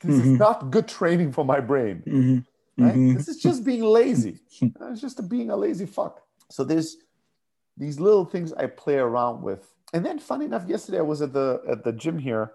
This 0.00 0.16
is 0.16 0.26
Mhm. 0.26 0.38
not 0.38 0.70
good 0.70 0.88
training 0.88 1.32
for 1.32 1.44
my 1.44 1.60
brain. 1.60 2.02
Mhm. 2.06 2.46
Right? 2.78 2.94
Mhm. 2.94 3.14
This 3.14 3.28
is 3.28 3.36
just 3.38 3.64
being 3.64 3.82
lazy. 3.82 4.38
It's 4.90 5.00
just 5.00 5.28
being 5.28 5.50
a 5.50 5.56
lazy 5.56 5.86
fuck. 5.86 6.22
So 6.50 6.64
there's 6.64 6.96
these 7.76 7.98
little 8.00 8.24
things 8.24 8.52
I 8.52 8.66
play 8.66 8.96
around 8.96 9.42
with. 9.42 9.72
And 9.94 10.04
then 10.04 10.18
funny 10.18 10.44
enough, 10.46 10.66
yesterday 10.68 10.98
I 10.98 11.02
was 11.02 11.20
at 11.22 11.32
the 11.32 11.62
at 11.68 11.84
the 11.84 11.92
gym 11.92 12.18
here 12.18 12.52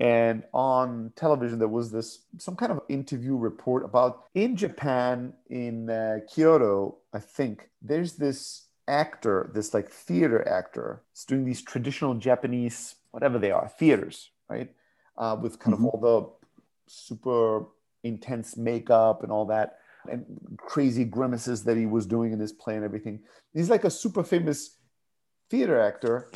and 0.00 0.42
on 0.52 1.12
television 1.16 1.58
there 1.58 1.68
was 1.68 1.92
this 1.92 2.24
some 2.38 2.56
kind 2.56 2.72
of 2.72 2.80
interview 2.88 3.36
report 3.36 3.84
about 3.84 4.24
in 4.34 4.56
Japan 4.56 5.32
in 5.48 5.88
uh, 5.90 6.18
Kyoto, 6.28 6.96
I 7.12 7.20
think, 7.20 7.68
there's 7.80 8.14
this 8.14 8.66
actor, 8.88 9.50
this 9.54 9.72
like 9.74 9.88
theater 9.90 10.46
actor, 10.48 11.02
is 11.14 11.24
doing 11.24 11.44
these 11.44 11.62
traditional 11.62 12.14
Japanese 12.14 12.96
whatever 13.12 13.38
they 13.38 13.52
are, 13.52 13.68
theaters, 13.78 14.30
right? 14.48 14.70
Uh, 15.16 15.36
with 15.40 15.58
kind 15.60 15.76
Mhm. 15.76 15.78
of 15.78 15.84
all 15.86 16.00
the 16.00 16.92
super 16.92 17.66
intense 18.04 18.56
makeup 18.56 19.22
and 19.22 19.32
all 19.32 19.46
that 19.46 19.78
and 20.10 20.24
crazy 20.56 21.04
grimaces 21.04 21.64
that 21.64 21.76
he 21.76 21.86
was 21.86 22.06
doing 22.06 22.32
in 22.32 22.40
his 22.40 22.52
play 22.52 22.74
and 22.76 22.84
everything. 22.84 23.20
He's 23.54 23.70
like 23.70 23.84
a 23.84 23.90
super 23.90 24.24
famous 24.24 24.76
theater 25.50 25.80
actor. 25.80 26.30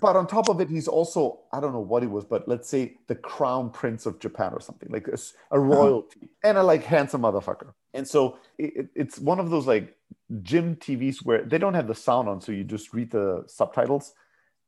But 0.00 0.16
on 0.16 0.26
top 0.26 0.48
of 0.48 0.60
it, 0.60 0.68
he's 0.68 0.88
also, 0.88 1.42
I 1.52 1.60
don't 1.60 1.72
know 1.72 1.78
what 1.78 2.02
he 2.02 2.08
was, 2.08 2.24
but 2.24 2.48
let's 2.48 2.68
say 2.68 2.96
the 3.06 3.14
crown 3.14 3.70
prince 3.70 4.04
of 4.04 4.18
Japan 4.18 4.52
or 4.52 4.60
something, 4.60 4.90
like 4.90 5.06
a, 5.06 5.12
a 5.12 5.14
uh-huh. 5.14 5.58
royalty 5.58 6.28
and 6.42 6.58
a 6.58 6.62
like 6.62 6.82
handsome 6.82 7.22
motherfucker. 7.22 7.72
And 7.94 8.06
so 8.06 8.38
it, 8.58 8.88
it's 8.96 9.20
one 9.20 9.38
of 9.38 9.50
those 9.50 9.68
like 9.68 9.96
gym 10.42 10.74
TVs 10.74 11.18
where 11.24 11.44
they 11.44 11.56
don't 11.56 11.74
have 11.74 11.86
the 11.86 11.94
sound 11.94 12.28
on, 12.28 12.40
so 12.40 12.50
you 12.50 12.64
just 12.64 12.92
read 12.92 13.12
the 13.12 13.44
subtitles 13.46 14.12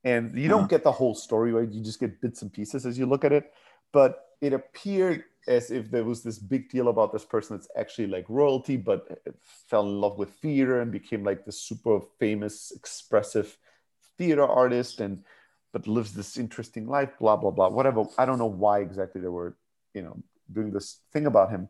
and 0.04 0.38
you 0.38 0.49
don't 0.49 0.61
uh-huh. 0.61 0.68
get 0.68 0.84
the 0.84 0.92
whole 0.92 1.16
story, 1.16 1.52
right? 1.52 1.68
You 1.68 1.82
just 1.82 1.99
get 1.99 2.20
bits 2.20 2.42
and 2.42 2.52
pieces 2.52 2.87
as 2.87 2.96
you 2.96 3.06
look 3.06 3.25
at 3.25 3.32
it. 3.32 3.50
But 3.92 4.24
it 4.41 4.53
appeared 4.53 5.25
as 5.47 5.71
if 5.71 5.91
there 5.91 6.05
was 6.05 6.23
this 6.23 6.38
big 6.38 6.71
deal 6.71 6.88
about 6.88 7.12
this 7.12 7.25
person 7.25 7.57
that's 7.57 7.69
actually 7.76 8.07
like 8.07 8.25
royalty, 8.29 8.76
but 8.76 9.07
uh, 9.11 9.31
fell 9.69 9.83
in 9.83 10.00
love 10.00 10.19
with 10.19 10.31
theater 10.31 10.81
and 10.81 10.91
became 10.91 11.23
like 11.23 11.45
this 11.45 11.61
super 11.61 12.00
famous, 12.19 12.73
expressive 12.75 13.57
theater 14.17 14.47
artist 14.47 15.00
and 15.00 15.25
but 15.73 15.88
lives 15.88 16.14
this 16.14 16.38
interesting 16.38 16.87
life, 16.87 17.11
blah, 17.19 17.37
blah, 17.37 17.50
blah, 17.50 17.69
whatever. 17.69 18.05
I 18.17 18.25
don't 18.25 18.38
know 18.38 18.47
why 18.47 18.79
exactly 18.79 19.21
they 19.21 19.29
were, 19.29 19.57
you 19.93 20.03
know, 20.03 20.17
doing 20.53 20.71
this 20.71 21.00
thing 21.12 21.26
about 21.26 21.50
him. 21.50 21.69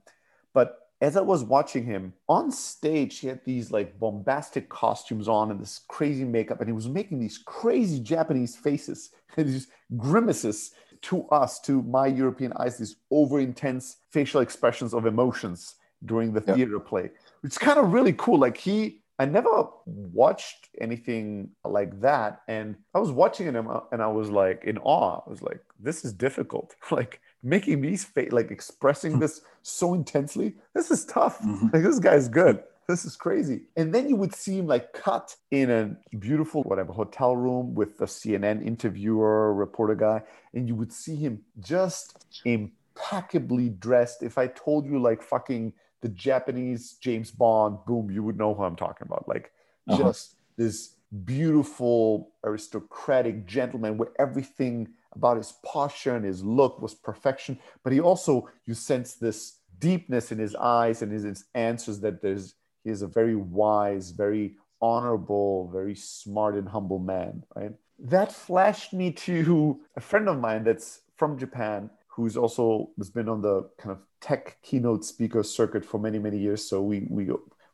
But 0.53 0.79
as 1.01 1.17
I 1.17 1.23
was 1.23 1.43
watching 1.43 1.85
him 1.85 2.13
on 2.29 2.53
stage, 2.53 3.19
he 3.19 3.29
had 3.29 3.41
these 3.45 3.71
like 3.71 3.99
bombastic 3.99 4.69
costumes 4.69 5.27
on 5.27 5.51
and 5.51 5.59
this 5.59 5.81
crazy 5.89 6.25
makeup, 6.25 6.61
and 6.61 6.69
he 6.69 6.75
was 6.75 6.87
making 6.87 7.19
these 7.19 7.39
crazy 7.39 7.99
Japanese 7.99 8.55
faces 8.55 9.11
and 9.37 9.49
these 9.49 9.69
grimaces 9.97 10.73
to 11.05 11.29
us, 11.29 11.61
to 11.61 11.83
my 11.83 12.07
European 12.07 12.53
eyes, 12.57 12.79
these 12.79 12.97
over 13.11 13.41
intense 13.41 13.99
facial 14.11 14.41
expressions 14.41 14.95
of 14.95 15.07
emotions 15.07 15.75
during 16.05 16.33
the 16.33 16.43
yeah. 16.47 16.55
theater 16.55 16.81
play. 16.81 17.11
It's 17.43 17.59
kind 17.59 17.79
of 17.79 17.93
really 17.93 18.15
cool. 18.15 18.39
Like 18.39 18.57
he, 18.57 19.03
I 19.19 19.27
never 19.27 19.69
watched 19.87 20.69
anything 20.81 21.51
like 21.65 22.01
that. 22.01 22.41
And 22.49 22.77
I 22.95 22.99
was 22.99 23.11
watching 23.11 23.47
him 23.47 23.69
and 23.93 24.03
I 24.03 24.09
was 24.09 24.31
like 24.31 24.65
in 24.65 24.79
awe. 24.79 25.21
I 25.27 25.31
was 25.31 25.43
like, 25.43 25.61
this 25.79 26.05
is 26.05 26.13
difficult. 26.13 26.75
like 26.91 27.21
making 27.43 27.81
these, 27.81 28.05
fa- 28.05 28.29
like 28.31 28.51
expressing 28.51 29.19
this 29.19 29.43
so 29.63 29.95
intensely, 29.95 30.55
this 30.75 30.91
is 30.91 31.05
tough. 31.05 31.39
Mm-hmm. 31.41 31.69
Like 31.73 31.83
this 31.83 31.99
guy's 31.99 32.29
good 32.29 32.63
this 32.87 33.05
is 33.05 33.17
crazy. 33.17 33.63
And 33.77 33.95
then 33.95 34.09
you 34.09 34.17
would 34.17 34.35
see 34.35 34.59
him 34.59 34.67
like 34.67 34.93
cut 34.93 35.37
in 35.51 35.71
a 35.71 36.17
beautiful, 36.17 36.63
whatever, 36.63 36.93
hotel 36.93 37.37
room 37.37 37.75
with 37.75 37.99
the 37.99 38.07
CNN 38.07 38.65
interviewer, 38.65 39.55
reporter 39.55 39.95
guy, 39.95 40.23
and 40.53 40.69
you 40.69 40.75
would 40.75 40.93
see 40.93 41.17
him 41.17 41.43
just 41.61 42.41
impeccably 42.45 43.69
dressed. 43.69 44.23
If 44.23 44.39
I 44.39 44.49
told 44.49 44.87
you 44.87 44.99
like 44.99 45.23
fucking 45.23 45.73
the 46.03 46.09
Japanese 46.11 46.95
James 47.01 47.31
Bond, 47.31 47.79
boom, 47.87 48.11
you 48.11 48.23
would 48.23 48.37
know 48.37 48.55
who 48.55 48.63
I'm 48.63 48.77
talking 48.77 49.07
about. 49.07 49.27
Like 49.29 49.53
uh-huh. 49.89 50.03
just 50.03 50.37
this 50.57 50.97
beautiful, 51.25 52.33
aristocratic 52.45 53.47
gentleman 53.47 53.97
where 53.97 54.11
everything 54.19 54.89
about 55.15 55.37
his 55.37 55.53
posture 55.65 56.17
and 56.17 56.25
his 56.25 56.45
look 56.45 56.83
was 56.83 56.95
perfection. 56.95 57.59
But 57.83 57.93
he 57.93 58.01
also, 58.01 58.51
you 58.67 58.75
sense 58.75 59.15
this 59.15 59.59
deepness 59.79 60.33
in 60.33 60.39
his 60.39 60.55
eyes 60.55 61.03
and 61.03 61.13
his, 61.13 61.23
his 61.23 61.45
answers 61.55 62.01
that 62.01 62.21
there's 62.21 62.55
he 62.85 62.91
is 62.91 63.03
a 63.03 63.07
very 63.07 63.35
wise, 63.35 64.11
very 64.11 64.57
honorable, 64.81 65.69
very 65.73 65.95
smart 65.95 66.55
and 66.55 66.69
humble 66.69 66.99
man, 66.99 67.43
right? 67.57 67.73
That 67.99 68.33
flashed 68.33 68.93
me 68.93 69.13
to 69.13 69.81
a 69.97 70.01
friend 70.01 70.29
of 70.29 70.39
mine 70.39 70.65
that's 70.65 71.01
from 71.17 71.39
Japan 71.39 71.91
who's 72.15 72.37
also 72.37 72.91
has 72.99 73.11
been 73.11 73.29
on 73.29 73.43
the 73.43 73.69
kind 73.79 73.93
of 73.93 73.99
tech 74.21 74.57
keynote 74.63 75.05
speaker 75.05 75.43
circuit 75.43 75.85
for 75.85 75.99
many 75.99 76.19
many 76.19 76.39
years 76.39 76.65
so 76.65 76.81
we 76.81 77.07
we 77.11 77.29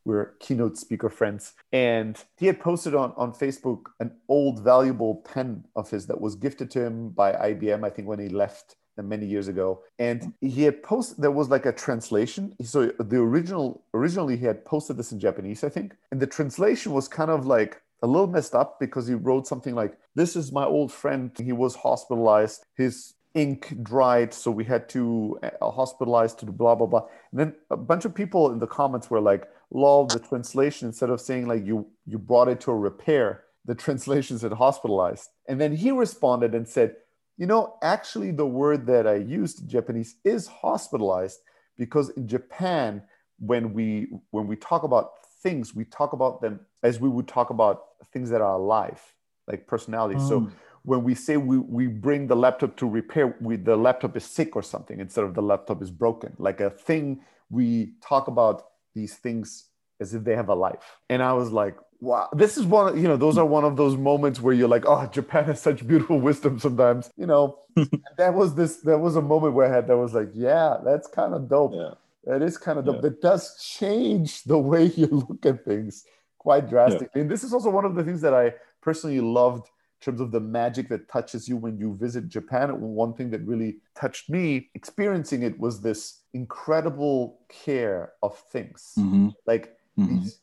we're 0.05 0.33
keynote 0.41 0.79
speaker 0.79 1.11
friends 1.11 1.53
and 1.73 2.25
he 2.39 2.47
had 2.47 2.59
posted 2.59 2.95
on 2.95 3.13
on 3.17 3.33
facebook 3.33 3.83
an 4.01 4.11
old 4.29 4.63
valuable 4.65 5.17
pen 5.17 5.65
of 5.77 5.91
his 5.91 6.07
that 6.07 6.21
was 6.21 6.35
gifted 6.35 6.71
to 6.71 6.85
him 6.85 7.11
by 7.11 7.33
ibm 7.33 7.85
i 7.85 7.91
think 7.91 8.09
when 8.09 8.19
he 8.19 8.29
left 8.29 8.77
many 8.97 9.27
years 9.27 9.49
ago. 9.49 9.83
And 9.99 10.33
he 10.41 10.63
had 10.63 10.83
posted 10.83 11.19
there 11.19 11.31
was 11.31 11.49
like 11.49 11.67
a 11.67 11.73
translation. 11.73 12.55
So 12.63 12.87
the 12.99 13.19
original 13.19 13.83
originally 13.95 14.37
he 14.37 14.47
had 14.47 14.65
posted 14.65 14.97
this 14.97 15.13
in 15.13 15.21
japanese 15.21 15.65
i 15.65 15.69
think. 15.69 15.95
And 16.11 16.21
the 16.21 16.27
translation 16.27 16.93
was 16.93 17.09
kind 17.09 17.31
of 17.31 17.47
like 17.47 17.83
a 18.03 18.07
little 18.07 18.27
messed 18.27 18.55
up 18.55 18.81
because 18.81 19.07
he 19.07 19.15
wrote 19.15 19.47
something 19.47 19.75
like 19.75 19.99
this 20.15 20.37
is 20.37 20.53
my 20.53 20.65
old 20.65 20.91
friend. 20.93 21.31
He 21.39 21.53
was 21.53 21.75
hospitalized. 21.77 22.65
His 22.77 23.15
ink 23.35 23.77
dried 23.83 24.35
so 24.35 24.51
we 24.51 24.65
had 24.65 24.89
to 24.89 25.39
uh, 25.43 25.51
hospitalize 25.71 26.37
to 26.39 26.47
blah 26.47 26.75
blah 26.75 26.87
blah. 26.87 27.07
And 27.31 27.41
then 27.41 27.55
a 27.71 27.77
bunch 27.77 28.05
of 28.05 28.15
people 28.15 28.51
in 28.51 28.59
the 28.59 28.67
comments 28.67 29.09
were 29.09 29.21
like 29.21 29.49
lol 29.71 30.07
the 30.07 30.19
translation 30.19 30.89
instead 30.89 31.11
of 31.11 31.21
saying 31.21 31.47
like 31.47 31.65
you 31.65 31.87
you 32.07 32.19
brought 32.19 32.49
it 32.49 32.61
to 32.63 32.73
a 32.73 32.77
repair 32.77 33.45
the 33.65 33.75
translation 33.87 34.39
said 34.39 34.53
hospitalized. 34.53 35.31
And 35.47 35.61
then 35.61 35.77
he 35.77 35.91
responded 35.91 36.55
and 36.55 36.69
said 36.69 36.97
you 37.41 37.47
know, 37.47 37.79
actually, 37.81 38.33
the 38.33 38.45
word 38.45 38.85
that 38.85 39.07
I 39.07 39.15
used 39.15 39.63
in 39.63 39.69
Japanese 39.69 40.17
is 40.25 40.47
hospitalized 40.47 41.41
because 41.79 42.11
in 42.11 42.29
Japan, 42.29 43.03
when 43.39 43.73
we 43.73 44.09
when 44.31 44.47
we 44.47 44.57
talk 44.57 44.83
about 44.83 45.13
things, 45.43 45.75
we 45.75 45.87
talk 45.87 46.13
about 46.13 46.43
them 46.43 46.61
as 46.83 47.01
we 47.01 47.09
would 47.09 47.27
talk 47.27 47.49
about 47.49 47.85
things 48.13 48.29
that 48.29 48.43
are 48.43 48.57
alive, 48.57 49.01
like 49.49 49.67
personality. 49.67 50.17
Mm. 50.17 50.29
So 50.29 50.51
when 50.83 51.03
we 51.03 51.15
say 51.15 51.39
we, 51.39 51.57
we 51.57 51.87
bring 51.87 52.27
the 52.27 52.37
laptop 52.37 52.77
to 52.77 52.87
repair, 52.87 53.35
we, 53.41 53.57
the 53.57 53.75
laptop 53.75 54.19
is 54.19 54.25
sick 54.27 54.55
or 54.55 54.63
something 54.63 55.01
instead 55.01 55.25
of 55.25 55.33
the 55.33 55.41
laptop 55.41 55.81
is 55.81 55.91
broken. 55.91 56.35
Like 56.37 56.61
a 56.61 56.69
thing, 56.69 57.21
we 57.49 57.95
talk 58.03 58.29
about 58.29 58.67
these 58.95 59.15
things 59.15 59.71
as 59.99 60.13
if 60.13 60.25
they 60.25 60.37
have 60.37 60.51
a 60.51 60.55
life. 60.55 60.99
And 61.09 61.23
I 61.23 61.33
was 61.33 61.53
like, 61.53 61.77
wow, 62.01 62.29
this 62.33 62.57
is 62.57 62.65
one, 62.65 62.97
you 62.97 63.07
know, 63.07 63.17
those 63.17 63.37
are 63.37 63.45
one 63.45 63.65
of 63.65 63.77
those 63.77 63.97
moments 63.97 64.41
where 64.41 64.55
you're 64.55 64.69
like, 64.69 64.85
oh, 64.87 65.07
Japan 65.07 65.45
has 65.45 65.61
such 65.61 65.87
beautiful 65.87 66.19
wisdom 66.21 66.59
sometimes, 66.59 67.11
you 67.17 67.27
know. 67.27 67.59
that 68.17 68.35
was 68.35 68.55
this, 68.55 68.79
that 68.79 68.99
was 68.99 69.17
a 69.17 69.23
moment 69.23 69.55
where 69.55 69.71
I 69.71 69.75
had 69.75 69.87
that 69.89 69.97
was 69.97 70.15
like, 70.15 70.31
yeah, 70.35 70.79
that's 70.85 71.07
kind 71.09 71.35
of 71.35 71.49
dope. 71.49 71.73
Yeah. 71.75 71.91
That 72.25 72.43
is 72.43 72.59
kind 72.59 72.79
of 72.79 72.85
dope. 72.85 72.97
Yeah. 72.97 73.03
That 73.03 73.23
does 73.23 73.63
change 73.63 74.45
the 74.45 74.59
way 74.59 74.87
you 74.87 75.07
look 75.29 75.45
at 75.45 75.65
things 75.65 76.05
quite 76.39 76.69
drastically. 76.69 77.09
Yeah. 77.15 77.23
And 77.23 77.31
this 77.31 77.45
is 77.45 77.53
also 77.53 77.71
one 77.71 77.85
of 77.85 77.95
the 77.95 78.03
things 78.03 78.21
that 78.23 78.35
I 78.35 78.55
personally 78.81 79.21
loved 79.21 79.67
in 79.67 80.05
terms 80.05 80.21
of 80.21 80.31
the 80.31 80.41
magic 80.41 80.89
that 80.89 81.09
touches 81.09 81.49
you 81.49 81.59
when 81.59 81.79
you 81.79 81.95
visit 81.97 82.29
Japan. 82.29 82.81
One 82.81 83.13
thing 83.13 83.31
that 83.31 83.43
really 83.43 83.77
touched 83.95 84.31
me 84.31 84.71
experiencing 84.75 85.43
it 85.43 85.59
was 85.59 85.83
this 85.83 86.21
incredible 86.33 87.41
care 87.49 88.13
of 88.23 88.39
things. 88.39 88.95
Mm-hmm. 88.99 89.29
Like 89.47 89.77
mm-hmm. 89.99 90.21
these 90.21 90.39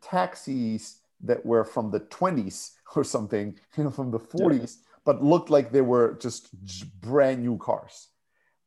taxis 0.00 1.01
that 1.22 1.44
were 1.44 1.64
from 1.64 1.90
the 1.90 2.00
20s 2.00 2.72
or 2.96 3.04
something, 3.04 3.58
you 3.76 3.84
know, 3.84 3.90
from 3.90 4.10
the 4.10 4.18
40s, 4.18 4.60
yeah. 4.60 4.88
but 5.04 5.22
looked 5.22 5.50
like 5.50 5.72
they 5.72 5.80
were 5.80 6.18
just 6.20 6.54
brand 7.00 7.42
new 7.42 7.56
cars. 7.58 8.08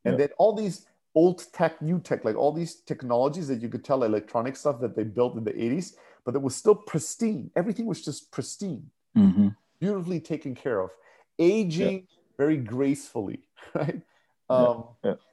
And 0.04 0.14
yeah. 0.14 0.18
then 0.18 0.28
all 0.38 0.54
these 0.54 0.86
old 1.14 1.44
tech, 1.52 1.80
new 1.80 1.98
tech, 1.98 2.24
like 2.24 2.36
all 2.36 2.52
these 2.52 2.76
technologies 2.82 3.48
that 3.48 3.60
you 3.60 3.68
could 3.68 3.84
tell 3.84 4.04
electronic 4.04 4.56
stuff 4.56 4.80
that 4.80 4.94
they 4.94 5.02
built 5.02 5.36
in 5.36 5.44
the 5.44 5.52
80s, 5.52 5.94
but 6.24 6.34
it 6.34 6.42
was 6.42 6.54
still 6.54 6.74
pristine. 6.74 7.50
Everything 7.56 7.86
was 7.86 8.04
just 8.04 8.30
pristine, 8.30 8.90
mm-hmm. 9.16 9.48
beautifully 9.80 10.20
taken 10.20 10.54
care 10.54 10.80
of, 10.80 10.90
aging 11.38 11.94
yeah. 11.94 12.22
very 12.36 12.56
gracefully, 12.56 13.48
right? 13.74 14.02
Um, 14.48 14.84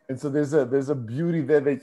and 0.09 0.19
so 0.19 0.29
there's 0.29 0.53
a 0.53 0.65
there's 0.65 0.89
a 0.89 0.95
beauty 0.95 1.41
there 1.41 1.59
that 1.59 1.81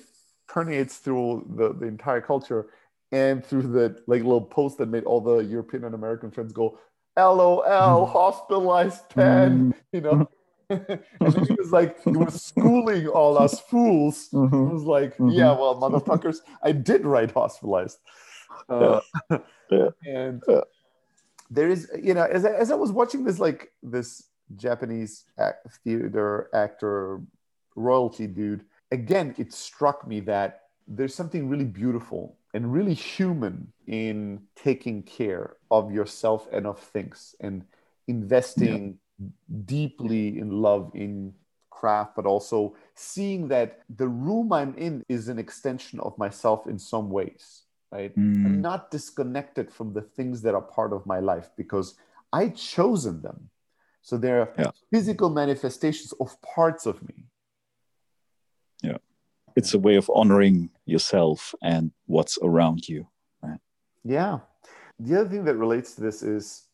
permeates 0.49 0.99
through 0.99 1.47
the, 1.57 1.73
the 1.73 1.87
entire 1.87 2.21
culture 2.21 2.67
and 3.13 3.45
through 3.45 3.63
the 3.63 4.01
like 4.07 4.23
little 4.23 4.41
post 4.41 4.79
that 4.79 4.87
made 4.87 5.05
all 5.05 5.21
the 5.21 5.39
European 5.39 5.85
and 5.85 5.95
American 5.95 6.31
friends 6.31 6.53
go, 6.53 6.79
LOL, 7.17 7.63
mm-hmm. 7.63 8.13
hospitalized 8.13 9.11
10, 9.11 9.25
mm-hmm. 9.25 9.71
you 9.93 10.01
know. 10.01 10.29
and 10.71 11.03
then 11.19 11.45
he 11.47 11.55
was 11.55 11.73
like, 11.73 12.03
he 12.05 12.11
was 12.11 12.43
schooling 12.43 13.09
all 13.09 13.39
us 13.39 13.61
fools. 13.61 14.29
Mm-hmm. 14.33 14.69
He 14.69 14.73
was 14.73 14.85
like, 14.85 15.15
mm-hmm. 15.15 15.31
yeah, 15.31 15.53
well, 15.53 15.81
motherfuckers, 15.81 16.39
I 16.63 16.73
did 16.73 17.05
write 17.05 17.33
hospitalized. 17.33 17.99
Uh, 18.69 19.01
yeah. 19.31 19.39
yeah. 19.71 19.89
And 20.05 20.43
yeah. 20.49 20.61
there 21.51 21.69
is, 21.69 21.91
you 22.01 22.15
know, 22.15 22.23
as 22.25 22.45
I, 22.45 22.51
as 22.51 22.71
I 22.71 22.75
was 22.75 22.93
watching 22.93 23.25
this, 23.25 23.41
like 23.41 23.73
this 23.83 24.29
Japanese 24.55 25.25
act, 25.39 25.67
theater 25.83 26.51
actor 26.55 27.21
royalty 27.75 28.29
dude, 28.29 28.65
again, 28.93 29.35
it 29.39 29.53
struck 29.53 30.07
me 30.07 30.21
that 30.21 30.63
there's 30.87 31.15
something 31.15 31.49
really 31.49 31.65
beautiful 31.65 32.37
and 32.55 32.73
really 32.73 32.95
human 32.95 33.73
in 33.87 34.41
taking 34.57 35.03
care 35.03 35.57
of 35.71 35.93
yourself 35.93 36.49
and 36.53 36.67
of 36.67 36.79
things 36.79 37.35
and 37.41 37.65
investing 38.09 38.99
yeah. 39.19 39.27
deeply 39.65 40.39
in 40.39 40.51
love 40.51 40.91
in 40.95 41.33
craft 41.71 42.15
but 42.17 42.27
also 42.27 42.75
seeing 42.95 43.49
that 43.49 43.81
the 43.97 44.07
room 44.07 44.53
i'm 44.53 44.75
in 44.77 45.05
is 45.09 45.29
an 45.29 45.39
extension 45.39 45.99
of 46.01 46.17
myself 46.19 46.67
in 46.67 46.79
some 46.79 47.09
ways 47.09 47.63
right 47.91 48.15
mm. 48.19 48.45
i'm 48.45 48.61
not 48.61 48.91
disconnected 48.91 49.71
from 49.71 49.93
the 49.93 50.03
things 50.03 50.43
that 50.43 50.55
are 50.55 50.63
part 50.63 50.93
of 50.93 51.07
my 51.07 51.21
life 51.21 51.49
because 51.57 51.95
i 52.33 52.49
chosen 52.49 53.23
them 53.23 53.49
so 54.03 54.17
they're 54.17 54.53
yeah. 54.59 54.71
physical 54.93 55.31
manifestations 55.31 56.13
of 56.21 56.37
parts 56.43 56.85
of 56.85 57.03
me 57.09 57.25
it's 59.57 59.75
a 59.75 59.79
way 59.79 59.97
of 59.97 60.11
honoring 60.15 60.71
yourself 60.87 61.55
and 61.63 61.93
what's 62.07 62.39
around 62.43 62.89
you. 62.89 63.07
Right? 63.43 63.59
Yeah. 64.05 64.41
The 64.99 65.21
other 65.21 65.31
thing 65.31 65.45
that 65.45 65.57
relates 65.57 65.95
to 65.95 66.01
this 66.01 66.23
is 66.23 66.65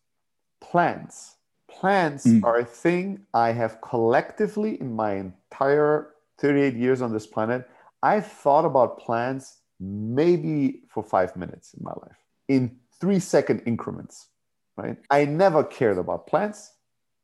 plants. 0.61 1.37
Plants 1.69 2.27
mm. 2.27 2.43
are 2.45 2.59
a 2.59 2.65
thing 2.65 3.27
I 3.35 3.53
have 3.53 3.81
collectively 3.81 4.81
in 4.81 4.95
my 4.95 5.15
entire 5.15 6.15
38 6.39 6.75
years 6.75 7.03
on 7.03 7.13
this 7.13 7.27
planet. 7.27 7.69
I've 8.03 8.27
thought 8.27 8.65
about 8.65 8.99
plants 8.99 9.59
maybe 9.79 10.83
for 10.89 11.03
five 11.03 11.37
minutes 11.37 11.75
in 11.75 11.85
my 11.85 11.93
life 12.03 12.17
in 12.49 12.77
three 13.01 13.19
second 13.19 13.63
increments, 13.67 14.29
right? 14.77 14.97
I 15.11 15.25
never 15.25 15.65
cared 15.65 15.99
about 15.99 16.27
plants. 16.27 16.73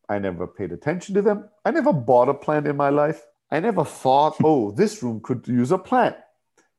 I 0.09 0.19
never 0.19 0.47
paid 0.47 0.73
attention 0.73 1.15
to 1.15 1.23
them. 1.23 1.49
I 1.65 1.71
never 1.71 1.93
bought 1.93 2.29
a 2.29 2.35
plant 2.35 2.67
in 2.67 2.77
my 2.77 2.91
life. 2.91 3.23
I 3.53 3.61
never 3.61 3.85
thought, 3.85 4.37
oh, 4.43 4.71
this 4.71 5.03
room 5.03 5.21
could 5.23 5.47
use 5.47 5.71
a 5.73 5.79
plant. 5.79 6.17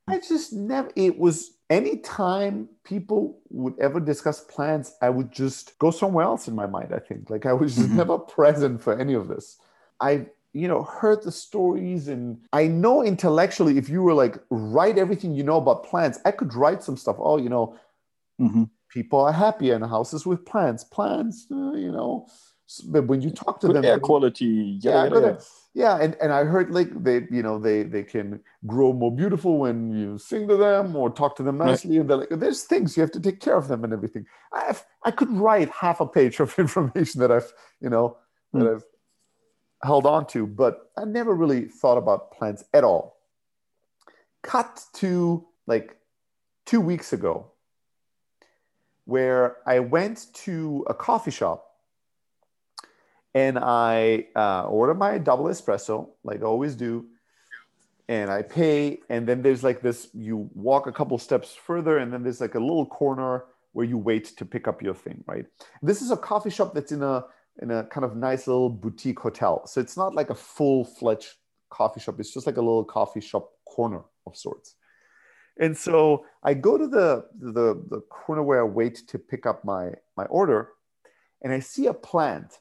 I 0.07 0.17
just 0.17 0.51
never, 0.53 0.89
it 0.95 1.19
was 1.19 1.51
anytime 1.69 2.67
people 2.83 3.39
would 3.49 3.79
ever 3.79 3.99
discuss 3.99 4.41
plants, 4.41 4.95
I 4.99 5.09
would 5.09 5.31
just 5.31 5.77
go 5.77 5.91
somewhere 5.91 6.25
else 6.25 6.47
in 6.47 6.55
my 6.55 6.65
mind, 6.65 6.91
I 6.91 6.97
think. 6.97 7.29
Like 7.29 7.45
I 7.45 7.53
was 7.53 7.75
just 7.75 7.89
mm-hmm. 7.89 7.97
never 7.97 8.17
present 8.17 8.81
for 8.81 8.99
any 8.99 9.13
of 9.13 9.27
this. 9.27 9.59
I, 10.01 10.25
you 10.53 10.67
know, 10.67 10.81
heard 10.81 11.21
the 11.21 11.31
stories 11.31 12.07
and 12.07 12.39
I 12.51 12.67
know 12.67 13.03
intellectually, 13.03 13.77
if 13.77 13.87
you 13.87 14.01
were 14.01 14.15
like, 14.15 14.37
write 14.49 14.97
everything 14.97 15.35
you 15.35 15.43
know 15.43 15.57
about 15.57 15.85
plants, 15.85 16.19
I 16.25 16.31
could 16.31 16.55
write 16.55 16.81
some 16.81 16.97
stuff. 16.97 17.17
Oh, 17.19 17.37
you 17.37 17.49
know, 17.49 17.77
mm-hmm. 18.41 18.63
people 18.89 19.19
are 19.19 19.31
happier 19.31 19.75
in 19.75 19.83
houses 19.83 20.25
with 20.25 20.43
plants. 20.43 20.83
Plants, 20.83 21.45
uh, 21.51 21.73
you 21.73 21.91
know, 21.91 22.27
but 22.87 23.05
when 23.05 23.21
you 23.21 23.29
talk 23.29 23.59
to 23.59 23.67
Good 23.67 23.75
them, 23.75 23.85
air 23.85 23.99
quality, 23.99 24.79
yeah, 24.81 25.05
yeah, 25.05 25.19
yeah 25.19 25.35
yeah 25.73 25.97
and, 25.99 26.15
and 26.21 26.31
i 26.31 26.43
heard 26.43 26.71
like 26.71 27.03
they 27.03 27.25
you 27.31 27.41
know 27.41 27.57
they 27.57 27.83
they 27.83 28.03
can 28.03 28.39
grow 28.67 28.93
more 28.93 29.15
beautiful 29.15 29.57
when 29.57 29.91
you 29.91 30.17
sing 30.17 30.47
to 30.47 30.55
them 30.55 30.95
or 30.95 31.09
talk 31.09 31.35
to 31.35 31.43
them 31.43 31.57
nicely 31.57 31.91
right. 31.91 32.01
and 32.01 32.09
they're 32.09 32.17
like 32.17 32.29
there's 32.31 32.63
things 32.63 32.95
you 32.95 33.01
have 33.01 33.11
to 33.11 33.19
take 33.19 33.39
care 33.39 33.57
of 33.57 33.67
them 33.67 33.83
and 33.83 33.93
everything 33.93 34.25
i've 34.51 34.85
i 35.03 35.11
could 35.11 35.31
write 35.31 35.69
half 35.69 35.99
a 35.99 36.05
page 36.05 36.39
of 36.39 36.53
information 36.59 37.19
that 37.19 37.31
i've 37.31 37.51
you 37.81 37.89
know 37.89 38.17
mm. 38.53 38.59
that 38.59 38.73
i've 38.73 38.83
held 39.83 40.05
on 40.05 40.25
to 40.25 40.45
but 40.45 40.91
i 40.97 41.03
never 41.03 41.33
really 41.33 41.65
thought 41.65 41.97
about 41.97 42.31
plants 42.31 42.63
at 42.73 42.83
all 42.83 43.17
cut 44.41 44.83
to 44.93 45.45
like 45.67 45.97
two 46.65 46.79
weeks 46.79 47.13
ago 47.13 47.51
where 49.05 49.57
i 49.67 49.79
went 49.79 50.27
to 50.33 50.85
a 50.87 50.93
coffee 50.93 51.31
shop 51.31 51.72
and 53.33 53.57
I 53.57 54.27
uh, 54.35 54.65
order 54.65 54.93
my 54.93 55.17
double 55.17 55.45
espresso, 55.45 56.09
like 56.23 56.41
I 56.41 56.45
always 56.45 56.75
do, 56.75 57.05
and 58.07 58.29
I 58.29 58.43
pay. 58.43 58.99
And 59.09 59.27
then 59.27 59.41
there's 59.41 59.63
like 59.63 59.81
this: 59.81 60.09
you 60.13 60.49
walk 60.53 60.87
a 60.87 60.91
couple 60.91 61.17
steps 61.17 61.55
further, 61.55 61.97
and 61.97 62.13
then 62.13 62.23
there's 62.23 62.41
like 62.41 62.55
a 62.55 62.59
little 62.59 62.85
corner 62.85 63.45
where 63.73 63.85
you 63.85 63.97
wait 63.97 64.25
to 64.37 64.45
pick 64.45 64.67
up 64.67 64.83
your 64.83 64.93
thing, 64.93 65.23
right? 65.27 65.45
This 65.81 66.01
is 66.01 66.11
a 66.11 66.17
coffee 66.17 66.51
shop 66.51 66.73
that's 66.73 66.91
in 66.91 67.01
a 67.01 67.25
in 67.61 67.71
a 67.71 67.83
kind 67.85 68.03
of 68.03 68.15
nice 68.15 68.47
little 68.47 68.69
boutique 68.69 69.19
hotel, 69.19 69.65
so 69.65 69.81
it's 69.81 69.97
not 69.97 70.13
like 70.13 70.29
a 70.29 70.35
full 70.35 70.85
fledged 70.85 71.35
coffee 71.69 71.99
shop. 71.99 72.19
It's 72.19 72.33
just 72.33 72.45
like 72.45 72.57
a 72.57 72.61
little 72.61 72.83
coffee 72.83 73.21
shop 73.21 73.49
corner 73.65 74.01
of 74.27 74.37
sorts. 74.37 74.75
And 75.59 75.75
so 75.77 76.25
I 76.43 76.53
go 76.53 76.77
to 76.77 76.87
the 76.87 77.25
the, 77.39 77.83
the 77.89 78.01
corner 78.09 78.43
where 78.43 78.61
I 78.61 78.63
wait 78.63 79.07
to 79.07 79.17
pick 79.17 79.47
up 79.47 79.65
my 79.65 79.91
my 80.15 80.25
order, 80.25 80.69
and 81.41 81.51
I 81.51 81.59
see 81.59 81.87
a 81.87 81.93
plant 81.93 82.59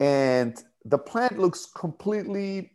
and 0.00 0.62
the 0.84 0.98
plant 0.98 1.38
looks 1.38 1.66
completely 1.66 2.72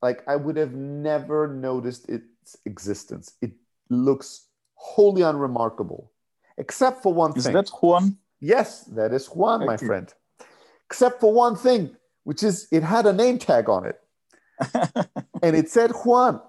like 0.00 0.22
I 0.26 0.36
would 0.36 0.56
have 0.56 0.74
never 0.74 1.46
noticed 1.46 2.08
its 2.08 2.56
existence. 2.64 3.34
It 3.40 3.52
looks 3.88 4.46
wholly 4.74 5.22
unremarkable, 5.22 6.10
except 6.58 7.02
for 7.02 7.14
one 7.14 7.36
is 7.36 7.44
thing. 7.44 7.56
Is 7.56 7.70
that 7.70 7.76
Juan? 7.80 8.18
Yes, 8.40 8.84
that 8.86 9.12
is 9.12 9.26
Juan, 9.28 9.60
Thank 9.60 9.68
my 9.68 9.78
you. 9.80 9.86
friend. 9.86 10.12
Except 10.86 11.20
for 11.20 11.32
one 11.32 11.56
thing, 11.56 11.96
which 12.24 12.42
is 12.42 12.66
it 12.72 12.82
had 12.82 13.06
a 13.06 13.12
name 13.12 13.38
tag 13.38 13.68
on 13.68 13.86
it. 13.86 14.00
and 15.42 15.56
it 15.56 15.70
said 15.70 15.92
Juan. 16.04 16.40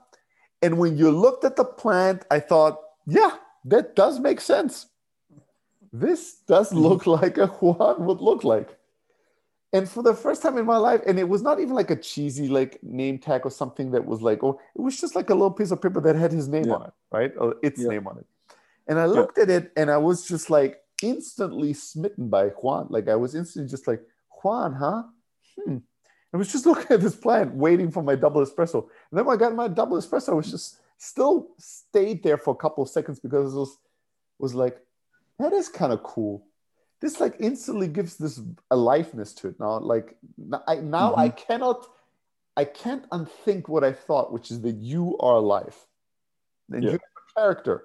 And 0.61 0.77
when 0.77 0.97
you 0.97 1.11
looked 1.11 1.43
at 1.43 1.55
the 1.55 1.65
plant, 1.65 2.25
I 2.31 2.39
thought, 2.39 2.79
yeah, 3.05 3.35
that 3.65 3.95
does 3.95 4.19
make 4.19 4.41
sense. 4.41 4.87
This 5.91 6.35
does 6.47 6.69
mm-hmm. 6.69 6.79
look 6.79 7.07
like 7.21 7.37
a 7.37 7.47
Juan 7.47 8.05
would 8.05 8.21
look 8.21 8.43
like 8.43 8.77
and 9.73 9.89
for 9.89 10.03
the 10.03 10.13
first 10.13 10.41
time 10.41 10.57
in 10.57 10.65
my 10.65 10.77
life 10.77 11.01
and 11.05 11.19
it 11.19 11.27
was 11.27 11.41
not 11.41 11.59
even 11.59 11.73
like 11.73 11.89
a 11.89 11.95
cheesy 11.95 12.47
like 12.47 12.81
name 12.83 13.17
tag 13.17 13.41
or 13.43 13.51
something 13.51 13.91
that 13.91 14.05
was 14.05 14.21
like 14.21 14.43
oh 14.43 14.59
it 14.75 14.81
was 14.81 14.99
just 14.99 15.15
like 15.15 15.29
a 15.29 15.33
little 15.33 15.51
piece 15.51 15.71
of 15.71 15.81
paper 15.81 15.99
that 15.99 16.15
had 16.15 16.31
his 16.31 16.47
name 16.47 16.65
yeah. 16.65 16.73
on 16.73 16.83
it 16.83 16.93
right 17.11 17.33
or 17.37 17.55
its 17.63 17.81
yeah. 17.81 17.89
name 17.89 18.07
on 18.07 18.17
it 18.17 18.25
and 18.87 18.99
i 18.99 19.05
looked 19.05 19.37
yeah. 19.37 19.43
at 19.43 19.49
it 19.49 19.71
and 19.75 19.91
i 19.91 19.97
was 19.97 20.25
just 20.27 20.49
like 20.49 20.81
instantly 21.01 21.73
smitten 21.73 22.29
by 22.29 22.47
juan 22.49 22.87
like 22.89 23.09
i 23.09 23.15
was 23.15 23.35
instantly 23.35 23.69
just 23.69 23.87
like 23.87 24.01
juan 24.43 24.73
huh 24.73 25.03
hmm. 25.65 25.77
i 26.33 26.37
was 26.37 26.51
just 26.51 26.65
looking 26.69 26.91
at 26.91 27.01
this 27.01 27.15
plant 27.15 27.53
waiting 27.53 27.91
for 27.91 28.03
my 28.03 28.15
double 28.15 28.45
espresso 28.45 28.83
and 29.09 29.17
then 29.17 29.25
when 29.25 29.35
i 29.35 29.39
got 29.39 29.55
my 29.55 29.67
double 29.67 29.97
espresso 29.97 30.29
i 30.29 30.35
was 30.35 30.49
just 30.49 30.77
still 30.97 31.49
stayed 31.57 32.23
there 32.23 32.37
for 32.37 32.51
a 32.51 32.57
couple 32.57 32.83
of 32.83 32.89
seconds 32.89 33.19
because 33.19 33.53
it 33.53 33.57
was 33.57 33.77
was 34.39 34.55
like 34.55 34.77
that 35.39 35.51
is 35.51 35.67
kind 35.67 35.91
of 35.91 36.01
cool 36.03 36.45
this 37.03 37.19
like 37.19 37.35
instantly 37.39 37.89
gives 37.89 38.15
this 38.15 38.39
aliveness 38.71 39.33
to 39.33 39.49
it 39.49 39.59
now 39.59 39.77
like 39.77 40.15
I, 40.69 40.75
now 40.75 41.11
mm-hmm. 41.11 41.19
i 41.19 41.29
cannot 41.29 41.85
i 42.55 42.63
can't 42.63 43.05
unthink 43.11 43.67
what 43.67 43.83
i 43.83 43.91
thought 43.91 44.31
which 44.31 44.49
is 44.51 44.61
that 44.61 44.77
you 44.77 45.17
are 45.19 45.35
alive 45.35 45.75
and 46.71 46.81
yeah. 46.81 46.91
you 46.91 46.91
have 46.93 47.01
a 47.01 47.39
character 47.39 47.83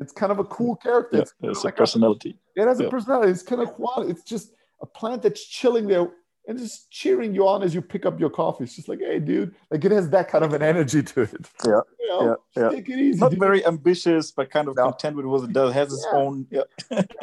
it's 0.00 0.14
kind 0.14 0.32
of 0.32 0.38
a 0.38 0.44
cool 0.44 0.76
character 0.76 1.18
yeah, 1.18 1.22
it's, 1.22 1.34
it's 1.42 1.64
like 1.64 1.74
a 1.74 1.76
personality 1.76 2.38
a, 2.56 2.62
it 2.62 2.68
has 2.68 2.80
yeah. 2.80 2.86
a 2.86 2.90
personality 2.90 3.30
it's 3.30 3.42
kind 3.42 3.60
of 3.60 3.78
wild 3.78 4.08
it's 4.08 4.22
just 4.22 4.54
a 4.80 4.86
plant 4.86 5.20
that's 5.20 5.44
chilling 5.44 5.86
there 5.86 6.08
and 6.48 6.58
just 6.58 6.90
cheering 6.90 7.34
you 7.34 7.46
on 7.46 7.62
as 7.62 7.74
you 7.74 7.80
pick 7.80 8.04
up 8.04 8.18
your 8.18 8.28
coffee. 8.28 8.64
It's 8.64 8.74
just 8.74 8.88
like, 8.88 8.98
hey, 8.98 9.20
dude, 9.20 9.54
like 9.70 9.84
it 9.84 9.92
has 9.92 10.10
that 10.10 10.28
kind 10.28 10.44
of 10.44 10.52
an 10.52 10.60
energy 10.60 11.00
to 11.00 11.20
it. 11.22 11.30
Yeah, 11.64 11.80
you 12.00 12.08
know, 12.08 12.36
yeah, 12.56 12.62
yeah. 12.62 12.68
Take 12.70 12.88
it 12.88 12.98
easy. 12.98 13.20
Not 13.20 13.30
dude. 13.30 13.38
very 13.38 13.64
ambitious, 13.64 14.32
but 14.32 14.50
kind 14.50 14.66
of 14.66 14.74
no. 14.74 14.82
content 14.82 15.14
with 15.14 15.26
what 15.26 15.44
it 15.44 15.52
does. 15.52 15.72
Has 15.72 15.92
its 15.92 16.04
yeah. 16.10 16.18
own, 16.18 16.46
yeah, 16.50 16.62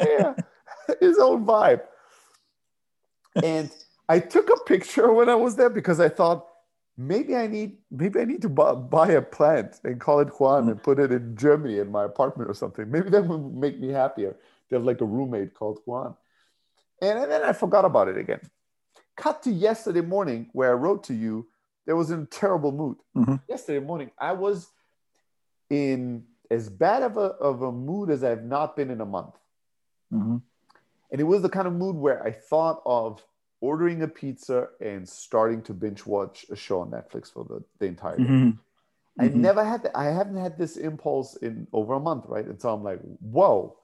yeah. 0.00 0.34
his 1.00 1.18
own 1.18 1.44
vibe. 1.44 1.82
And 3.42 3.70
I 4.08 4.18
took 4.18 4.50
a 4.50 4.64
picture 4.64 5.12
when 5.12 5.28
I 5.28 5.34
was 5.34 5.56
there 5.56 5.70
because 5.70 6.00
I 6.00 6.08
thought 6.08 6.46
maybe 6.96 7.34
I 7.36 7.46
need 7.46 7.78
maybe 7.90 8.20
I 8.20 8.24
need 8.24 8.42
to 8.42 8.48
buy, 8.48 8.74
buy 8.74 9.12
a 9.12 9.22
plant 9.22 9.80
and 9.84 10.00
call 10.00 10.20
it 10.20 10.28
Juan 10.38 10.68
and 10.68 10.82
put 10.82 10.98
it 10.98 11.12
in 11.12 11.36
Germany 11.36 11.78
in 11.78 11.90
my 11.90 12.04
apartment 12.04 12.50
or 12.50 12.54
something. 12.54 12.90
Maybe 12.90 13.08
that 13.10 13.24
would 13.24 13.54
make 13.54 13.78
me 13.78 13.88
happier 13.88 14.36
to 14.68 14.74
have 14.74 14.84
like 14.84 15.00
a 15.00 15.04
roommate 15.06 15.54
called 15.54 15.80
Juan. 15.86 16.14
And 17.00 17.30
then 17.30 17.42
I 17.42 17.52
forgot 17.52 17.84
about 17.84 18.08
it 18.08 18.18
again. 18.18 18.40
Cut 19.16 19.42
to 19.44 19.50
yesterday 19.50 20.02
morning 20.02 20.50
where 20.52 20.70
I 20.70 20.74
wrote 20.74 21.04
to 21.04 21.14
you. 21.14 21.48
There 21.86 21.96
was 21.96 22.10
in 22.10 22.22
a 22.22 22.26
terrible 22.26 22.72
mood. 22.72 22.98
Mm-hmm. 23.16 23.36
Yesterday 23.48 23.84
morning, 23.84 24.10
I 24.18 24.32
was 24.32 24.68
in 25.70 26.24
as 26.50 26.68
bad 26.68 27.02
of 27.02 27.16
a, 27.16 27.20
of 27.20 27.62
a 27.62 27.72
mood 27.72 28.10
as 28.10 28.22
I've 28.22 28.44
not 28.44 28.76
been 28.76 28.90
in 28.90 29.00
a 29.00 29.06
month. 29.06 29.34
Mm-hmm. 30.12 30.36
And 31.10 31.20
it 31.20 31.24
was 31.24 31.42
the 31.42 31.48
kind 31.48 31.66
of 31.66 31.74
mood 31.74 31.96
where 31.96 32.22
I 32.22 32.30
thought 32.30 32.82
of 32.86 33.24
ordering 33.60 34.02
a 34.02 34.08
pizza 34.08 34.68
and 34.80 35.08
starting 35.08 35.62
to 35.62 35.74
binge 35.74 36.06
watch 36.06 36.46
a 36.50 36.56
show 36.56 36.80
on 36.80 36.90
Netflix 36.90 37.32
for 37.32 37.44
the, 37.44 37.62
the 37.78 37.86
entire 37.86 38.16
day. 38.16 38.24
Mm-hmm. 38.24 38.50
I 39.18 39.28
mm-hmm. 39.28 39.40
never 39.40 39.64
had 39.64 39.82
that. 39.82 39.96
I 39.96 40.06
haven't 40.06 40.36
had 40.36 40.56
this 40.56 40.76
impulse 40.76 41.36
in 41.36 41.66
over 41.72 41.94
a 41.94 42.00
month, 42.00 42.24
right? 42.28 42.46
And 42.46 42.60
so 42.60 42.72
I'm 42.72 42.82
like, 42.82 43.00
whoa, 43.20 43.76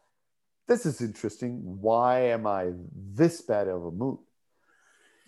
this 0.66 0.86
is 0.86 1.00
interesting. 1.00 1.60
Why 1.80 2.20
am 2.28 2.46
I 2.46 2.72
this 2.94 3.42
bad 3.42 3.68
of 3.68 3.84
a 3.84 3.90
mood? 3.90 4.18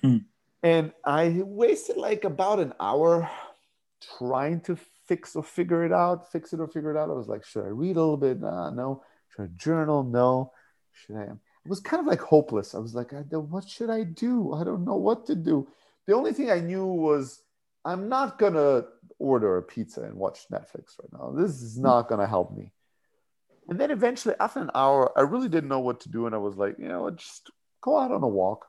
Mm. 0.02 0.24
And 0.62 0.92
I 1.04 1.42
wasted 1.44 1.96
like 1.96 2.24
about 2.24 2.58
an 2.58 2.72
hour 2.80 3.30
trying 4.18 4.60
to 4.62 4.78
fix 5.06 5.36
or 5.36 5.42
figure 5.42 5.84
it 5.84 5.92
out, 5.92 6.30
fix 6.32 6.52
it 6.52 6.60
or 6.60 6.68
figure 6.68 6.90
it 6.90 6.98
out. 6.98 7.10
I 7.10 7.14
was 7.14 7.28
like, 7.28 7.44
should 7.44 7.64
I 7.64 7.68
read 7.68 7.96
a 7.96 8.00
little 8.00 8.16
bit? 8.16 8.40
Nah, 8.40 8.70
no. 8.70 9.02
Should 9.30 9.42
I 9.42 9.48
journal? 9.56 10.04
No. 10.04 10.52
Should 10.92 11.16
I? 11.16 11.28
It 11.68 11.70
was 11.70 11.80
kind 11.80 12.00
of 12.00 12.06
like 12.06 12.22
hopeless. 12.22 12.74
I 12.74 12.78
was 12.78 12.94
like, 12.94 13.12
what 13.30 13.68
should 13.68 13.90
I 13.90 14.02
do? 14.02 14.54
I 14.54 14.64
don't 14.64 14.86
know 14.86 14.96
what 14.96 15.26
to 15.26 15.34
do. 15.34 15.68
The 16.06 16.14
only 16.14 16.32
thing 16.32 16.50
I 16.50 16.60
knew 16.60 16.86
was 16.86 17.42
I'm 17.84 18.08
not 18.08 18.38
gonna 18.38 18.84
order 19.18 19.58
a 19.58 19.62
pizza 19.62 20.00
and 20.00 20.14
watch 20.14 20.46
Netflix 20.50 20.98
right 20.98 21.12
now. 21.12 21.34
This 21.36 21.60
is 21.60 21.76
hmm. 21.76 21.82
not 21.82 22.08
gonna 22.08 22.26
help 22.26 22.56
me. 22.56 22.72
And 23.68 23.78
then 23.78 23.90
eventually, 23.90 24.34
after 24.40 24.60
an 24.60 24.70
hour, 24.74 25.12
I 25.14 25.20
really 25.20 25.50
didn't 25.50 25.68
know 25.68 25.80
what 25.80 26.00
to 26.00 26.08
do, 26.08 26.24
and 26.24 26.34
I 26.34 26.38
was 26.38 26.56
like, 26.56 26.78
you 26.78 26.88
know, 26.88 27.10
just 27.10 27.50
go 27.82 27.98
out 27.98 28.12
on 28.12 28.22
a 28.22 28.28
walk. 28.28 28.64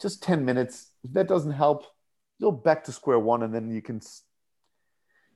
Just 0.00 0.22
ten 0.22 0.46
minutes. 0.46 0.86
If 1.04 1.12
that 1.12 1.28
doesn't 1.28 1.52
help, 1.52 1.84
you'll 2.38 2.52
back 2.52 2.84
to 2.84 2.92
square 2.92 3.18
one, 3.18 3.42
and 3.42 3.54
then 3.54 3.70
you 3.70 3.82
can 3.82 4.00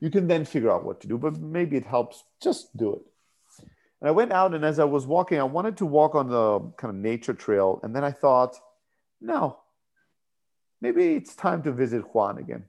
you 0.00 0.08
can 0.08 0.28
then 0.28 0.46
figure 0.46 0.72
out 0.72 0.86
what 0.86 1.02
to 1.02 1.08
do. 1.08 1.18
But 1.18 1.38
maybe 1.38 1.76
it 1.76 1.84
helps. 1.84 2.24
Just 2.40 2.74
do 2.74 2.94
it. 2.94 3.02
And 4.00 4.08
I 4.08 4.12
went 4.12 4.32
out, 4.32 4.54
and 4.54 4.64
as 4.64 4.78
I 4.78 4.84
was 4.84 5.06
walking, 5.06 5.38
I 5.38 5.44
wanted 5.44 5.76
to 5.78 5.86
walk 5.86 6.14
on 6.14 6.28
the 6.28 6.60
kind 6.76 6.94
of 6.94 6.96
nature 6.96 7.34
trail. 7.34 7.80
And 7.82 7.96
then 7.96 8.04
I 8.04 8.10
thought, 8.10 8.56
no, 9.20 9.58
maybe 10.80 11.14
it's 11.14 11.34
time 11.34 11.62
to 11.62 11.72
visit 11.72 12.14
Juan 12.14 12.38
again. 12.38 12.64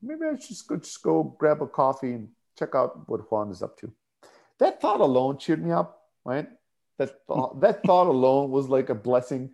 maybe 0.00 0.22
I 0.24 0.36
should 0.36 0.48
just 0.48 0.66
go, 0.66 0.76
just 0.76 1.02
go 1.02 1.22
grab 1.38 1.60
a 1.60 1.66
coffee 1.66 2.12
and 2.12 2.28
check 2.58 2.74
out 2.74 3.08
what 3.08 3.30
Juan 3.30 3.50
is 3.50 3.62
up 3.62 3.78
to. 3.80 3.92
That 4.58 4.80
thought 4.80 5.00
alone 5.00 5.38
cheered 5.38 5.64
me 5.64 5.72
up, 5.72 6.02
right? 6.24 6.48
That 6.98 7.26
thought, 7.26 7.60
that 7.62 7.82
thought 7.84 8.06
alone 8.06 8.50
was 8.50 8.68
like 8.68 8.88
a 8.88 8.94
blessing. 8.94 9.50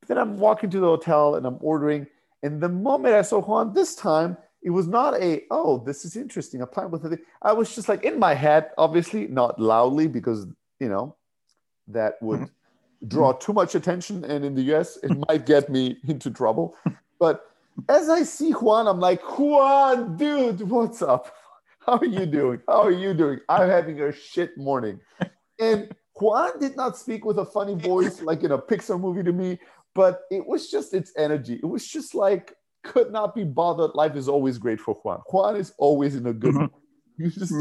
But 0.00 0.08
then 0.08 0.18
I'm 0.18 0.38
walking 0.38 0.70
to 0.70 0.80
the 0.80 0.86
hotel 0.86 1.34
and 1.34 1.46
I'm 1.46 1.58
ordering. 1.60 2.06
And 2.42 2.60
the 2.60 2.68
moment 2.68 3.14
I 3.14 3.22
saw 3.22 3.40
Juan 3.40 3.72
this 3.72 3.94
time, 3.94 4.36
it 4.62 4.70
was 4.70 4.86
not 4.86 5.14
a, 5.20 5.42
oh, 5.50 5.78
this 5.84 6.04
is 6.04 6.16
interesting. 6.16 6.60
A 6.60 6.66
plan 6.66 6.90
with 6.90 7.12
it. 7.12 7.20
I 7.42 7.52
was 7.52 7.74
just 7.74 7.88
like 7.88 8.04
in 8.04 8.18
my 8.18 8.34
head, 8.34 8.70
obviously, 8.76 9.26
not 9.26 9.58
loudly 9.58 10.06
because, 10.06 10.46
you 10.80 10.88
know, 10.88 11.16
that 11.88 12.14
would 12.20 12.40
mm-hmm. 12.40 13.08
draw 13.08 13.32
too 13.32 13.52
much 13.52 13.74
attention. 13.74 14.24
And 14.24 14.44
in 14.44 14.54
the 14.54 14.74
US, 14.74 14.96
it 15.02 15.12
might 15.28 15.46
get 15.46 15.68
me 15.68 15.98
into 16.08 16.30
trouble. 16.30 16.74
But 17.18 17.44
as 17.88 18.08
I 18.08 18.22
see 18.22 18.52
Juan, 18.52 18.88
I'm 18.88 18.98
like, 18.98 19.22
Juan, 19.38 20.16
dude, 20.16 20.62
what's 20.62 21.02
up? 21.02 21.32
How 21.86 21.98
are 21.98 22.04
you 22.04 22.26
doing? 22.26 22.60
How 22.66 22.82
are 22.82 22.90
you 22.90 23.14
doing? 23.14 23.40
I'm 23.48 23.68
having 23.68 24.00
a 24.00 24.12
shit 24.12 24.56
morning. 24.58 25.00
And 25.58 25.94
Juan 26.14 26.58
did 26.58 26.76
not 26.76 26.96
speak 26.96 27.24
with 27.24 27.38
a 27.38 27.44
funny 27.44 27.74
voice 27.74 28.20
like 28.20 28.42
in 28.42 28.52
a 28.52 28.58
Pixar 28.58 29.00
movie 29.00 29.22
to 29.22 29.32
me, 29.32 29.58
but 29.94 30.22
it 30.30 30.46
was 30.46 30.70
just 30.70 30.92
its 30.92 31.12
energy. 31.16 31.54
It 31.54 31.66
was 31.66 31.86
just 31.86 32.14
like, 32.14 32.54
could 32.82 33.12
not 33.12 33.34
be 33.34 33.44
bothered. 33.44 33.94
Life 33.94 34.16
is 34.16 34.28
always 34.28 34.58
great 34.58 34.80
for 34.80 34.94
Juan. 34.94 35.20
Juan 35.30 35.56
is 35.56 35.72
always 35.78 36.16
in 36.16 36.26
a 36.26 36.32
good 36.32 36.54
mood. 36.54 36.70
He's 37.18 37.34
just, 37.34 37.54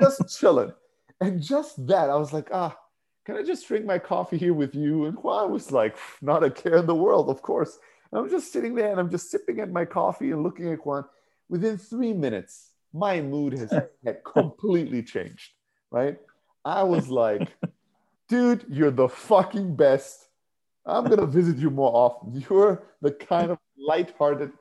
just 0.00 0.38
chilling. 0.38 0.72
And 1.20 1.42
just 1.42 1.86
that, 1.86 2.10
I 2.10 2.16
was 2.16 2.32
like, 2.32 2.48
ah, 2.52 2.76
can 3.24 3.36
I 3.36 3.42
just 3.42 3.66
drink 3.66 3.84
my 3.84 3.98
coffee 3.98 4.38
here 4.38 4.54
with 4.54 4.74
you? 4.74 5.06
And 5.06 5.16
Juan 5.16 5.50
was 5.52 5.70
like, 5.70 5.96
not 6.22 6.44
a 6.44 6.50
care 6.50 6.76
in 6.76 6.86
the 6.86 6.94
world, 6.94 7.28
of 7.28 7.42
course. 7.42 7.78
And 8.10 8.20
I'm 8.20 8.30
just 8.30 8.52
sitting 8.52 8.74
there 8.74 8.90
and 8.90 8.98
I'm 8.98 9.10
just 9.10 9.30
sipping 9.30 9.60
at 9.60 9.70
my 9.70 9.84
coffee 9.84 10.30
and 10.30 10.42
looking 10.42 10.72
at 10.72 10.84
Juan. 10.84 11.04
Within 11.48 11.76
three 11.76 12.12
minutes, 12.12 12.70
my 12.92 13.20
mood 13.20 13.52
has 13.54 13.70
had 14.04 14.24
completely 14.24 15.02
changed, 15.02 15.52
right? 15.90 16.16
I 16.64 16.82
was 16.84 17.08
like, 17.08 17.48
dude, 18.28 18.64
you're 18.68 18.90
the 18.90 19.08
fucking 19.08 19.76
best. 19.76 20.28
I'm 20.86 21.04
gonna 21.04 21.26
visit 21.26 21.58
you 21.58 21.70
more 21.70 21.94
often. 21.94 22.44
You're 22.48 22.82
the 23.02 23.12
kind 23.12 23.50
of 23.50 23.58
light-hearted 23.76 24.52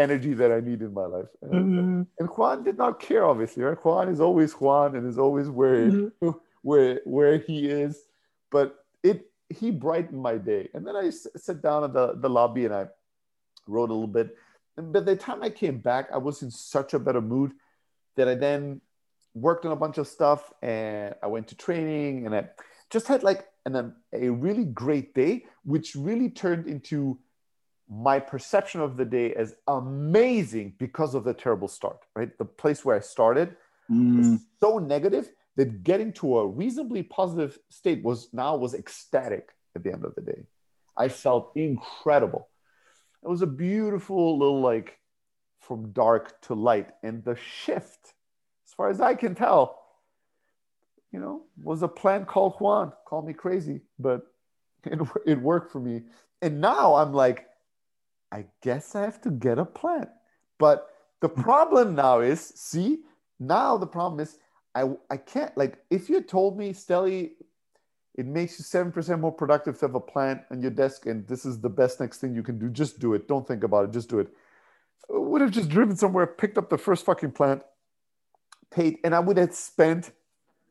energy 0.00 0.34
that 0.34 0.50
I 0.50 0.60
need 0.60 0.82
in 0.82 0.92
my 0.92 1.06
life. 1.06 1.28
And, 1.42 1.52
mm-hmm. 1.52 2.02
and 2.18 2.28
Juan 2.28 2.64
did 2.64 2.78
not 2.78 3.00
care, 3.00 3.24
obviously. 3.24 3.62
Right? 3.62 3.78
Juan 3.84 4.08
is 4.08 4.20
always 4.20 4.52
Juan 4.52 4.96
and 4.96 5.06
is 5.08 5.18
always 5.18 5.48
where 5.48 5.90
mm-hmm. 5.90 6.30
where 6.62 7.00
where 7.04 7.38
he 7.38 7.66
is. 7.66 8.02
But 8.50 8.84
it 9.02 9.30
he 9.48 9.70
brightened 9.70 10.22
my 10.22 10.36
day. 10.36 10.68
And 10.74 10.86
then 10.86 10.96
I 10.96 11.08
s- 11.08 11.26
sat 11.36 11.62
down 11.62 11.84
at 11.84 11.92
the, 11.92 12.14
the 12.16 12.30
lobby 12.30 12.64
and 12.64 12.74
I 12.74 12.86
wrote 13.66 13.90
a 13.90 13.94
little 13.94 14.06
bit. 14.06 14.36
And 14.76 14.92
by 14.92 15.00
the 15.00 15.16
time 15.16 15.42
I 15.42 15.50
came 15.50 15.78
back, 15.78 16.08
I 16.12 16.18
was 16.18 16.42
in 16.42 16.50
such 16.50 16.94
a 16.94 16.98
better 16.98 17.20
mood 17.20 17.52
that 18.16 18.28
I 18.28 18.34
then 18.34 18.80
worked 19.34 19.64
on 19.64 19.72
a 19.72 19.76
bunch 19.76 19.98
of 19.98 20.08
stuff 20.08 20.52
and 20.62 21.14
I 21.22 21.26
went 21.26 21.48
to 21.48 21.54
training 21.54 22.26
and 22.26 22.34
I 22.34 22.48
just 22.90 23.06
had 23.06 23.22
like 23.22 23.46
an, 23.66 23.94
a 24.12 24.28
really 24.28 24.64
great 24.64 25.14
day, 25.14 25.44
which 25.64 25.94
really 25.94 26.30
turned 26.30 26.66
into 26.66 27.18
my 27.90 28.20
perception 28.20 28.80
of 28.80 28.96
the 28.96 29.04
day 29.04 29.34
as 29.34 29.54
amazing 29.66 30.74
because 30.78 31.14
of 31.16 31.24
the 31.24 31.34
terrible 31.34 31.66
start, 31.66 31.98
right? 32.14 32.36
The 32.38 32.44
place 32.44 32.84
where 32.84 32.96
I 32.96 33.00
started 33.00 33.56
mm. 33.90 34.16
was 34.16 34.40
so 34.60 34.78
negative 34.78 35.28
that 35.56 35.82
getting 35.82 36.12
to 36.12 36.38
a 36.38 36.46
reasonably 36.46 37.02
positive 37.02 37.58
state 37.68 38.02
was 38.04 38.28
now 38.32 38.56
was 38.56 38.74
ecstatic 38.74 39.50
at 39.74 39.82
the 39.82 39.92
end 39.92 40.04
of 40.04 40.14
the 40.14 40.20
day. 40.20 40.44
I 40.96 41.08
felt 41.08 41.50
incredible. 41.56 42.48
It 43.24 43.28
was 43.28 43.42
a 43.42 43.46
beautiful 43.46 44.38
little 44.38 44.60
like 44.60 44.98
from 45.58 45.90
dark 45.90 46.40
to 46.42 46.54
light. 46.54 46.90
And 47.02 47.24
the 47.24 47.36
shift, 47.36 48.14
as 48.66 48.72
far 48.74 48.88
as 48.88 49.00
I 49.00 49.14
can 49.14 49.34
tell, 49.34 49.80
you 51.12 51.18
know, 51.18 51.42
was 51.60 51.82
a 51.82 51.88
plan 51.88 52.24
called 52.24 52.54
Juan. 52.60 52.92
Call 53.04 53.22
me 53.22 53.32
crazy, 53.32 53.80
but 53.98 54.22
it, 54.84 55.00
it 55.26 55.40
worked 55.40 55.72
for 55.72 55.80
me. 55.80 56.02
And 56.40 56.60
now 56.60 56.94
I'm 56.94 57.12
like, 57.12 57.46
I 58.32 58.46
guess 58.62 58.94
I 58.94 59.02
have 59.02 59.20
to 59.22 59.30
get 59.30 59.58
a 59.58 59.64
plant. 59.64 60.08
But 60.58 60.88
the 61.20 61.28
hmm. 61.28 61.42
problem 61.42 61.94
now 61.94 62.20
is, 62.20 62.40
see, 62.40 63.00
now 63.38 63.76
the 63.76 63.86
problem 63.86 64.20
is 64.20 64.38
I 64.74 64.90
I 65.10 65.16
can't 65.16 65.56
like 65.56 65.78
if 65.90 66.08
you 66.08 66.20
told 66.20 66.58
me, 66.58 66.72
Stelly, 66.72 67.32
it 68.14 68.26
makes 68.26 68.58
you 68.58 68.64
seven 68.64 68.92
percent 68.92 69.20
more 69.20 69.32
productive 69.32 69.78
to 69.78 69.86
have 69.86 69.94
a 69.94 70.00
plant 70.00 70.42
on 70.50 70.60
your 70.60 70.70
desk, 70.70 71.06
and 71.06 71.26
this 71.26 71.44
is 71.44 71.60
the 71.60 71.70
best 71.70 72.00
next 72.00 72.18
thing 72.18 72.34
you 72.34 72.42
can 72.42 72.58
do. 72.58 72.68
Just 72.68 73.00
do 73.00 73.14
it. 73.14 73.26
Don't 73.28 73.46
think 73.46 73.64
about 73.64 73.86
it. 73.86 73.92
Just 73.92 74.08
do 74.08 74.20
it. 74.20 74.28
I 75.12 75.18
would 75.18 75.40
have 75.40 75.50
just 75.50 75.68
driven 75.68 75.96
somewhere, 75.96 76.26
picked 76.26 76.58
up 76.58 76.70
the 76.70 76.78
first 76.78 77.04
fucking 77.04 77.32
plant, 77.32 77.62
paid, 78.70 78.98
and 79.02 79.14
I 79.14 79.20
would 79.20 79.38
have 79.38 79.54
spent 79.54 80.12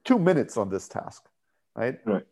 two 0.06 0.18
minutes 0.18 0.56
on 0.56 0.70
this 0.70 0.88
task, 0.88 1.28
right? 1.76 2.00
Right. 2.06 2.26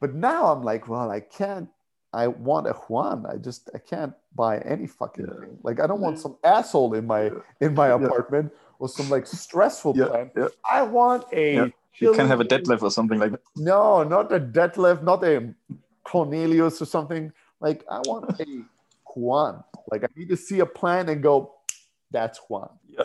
But 0.00 0.14
now 0.14 0.46
I'm 0.46 0.62
like, 0.62 0.88
well, 0.88 1.10
I 1.10 1.20
can't. 1.20 1.68
I 2.12 2.28
want 2.28 2.66
a 2.66 2.72
Juan. 2.72 3.26
I 3.26 3.36
just 3.36 3.68
I 3.74 3.78
can't 3.78 4.14
buy 4.34 4.58
any 4.58 4.86
fucking 4.86 5.26
yeah. 5.26 5.40
thing. 5.40 5.58
Like 5.62 5.80
I 5.80 5.86
don't 5.86 6.00
want 6.00 6.18
some 6.18 6.36
asshole 6.44 6.94
in 6.94 7.06
my 7.06 7.30
in 7.60 7.74
my 7.74 7.88
apartment 7.88 8.52
or 8.78 8.88
some 8.88 9.08
like 9.08 9.26
stressful 9.26 9.96
yeah, 9.96 10.06
plan. 10.06 10.30
Yeah. 10.36 10.48
I 10.68 10.82
want 10.82 11.24
a. 11.32 11.54
Yeah. 11.54 11.66
You 12.00 12.12
can 12.12 12.26
have 12.26 12.40
a 12.40 12.44
Detlef 12.44 12.82
or 12.82 12.90
something 12.90 13.20
like 13.20 13.30
that. 13.30 13.40
No, 13.54 14.02
not 14.02 14.32
a 14.32 14.40
Detlef, 14.40 15.04
not 15.04 15.22
a 15.22 15.54
Cornelius 16.02 16.82
or 16.82 16.86
something. 16.86 17.32
Like 17.60 17.84
I 17.88 17.98
want 18.00 18.40
a 18.40 18.46
Juan. 19.14 19.62
Like 19.90 20.02
I 20.02 20.08
need 20.16 20.28
to 20.28 20.36
see 20.36 20.58
a 20.58 20.66
plan 20.66 21.08
and 21.08 21.22
go, 21.22 21.54
that's 22.10 22.40
Juan. 22.48 22.68
Yeah, 22.88 23.04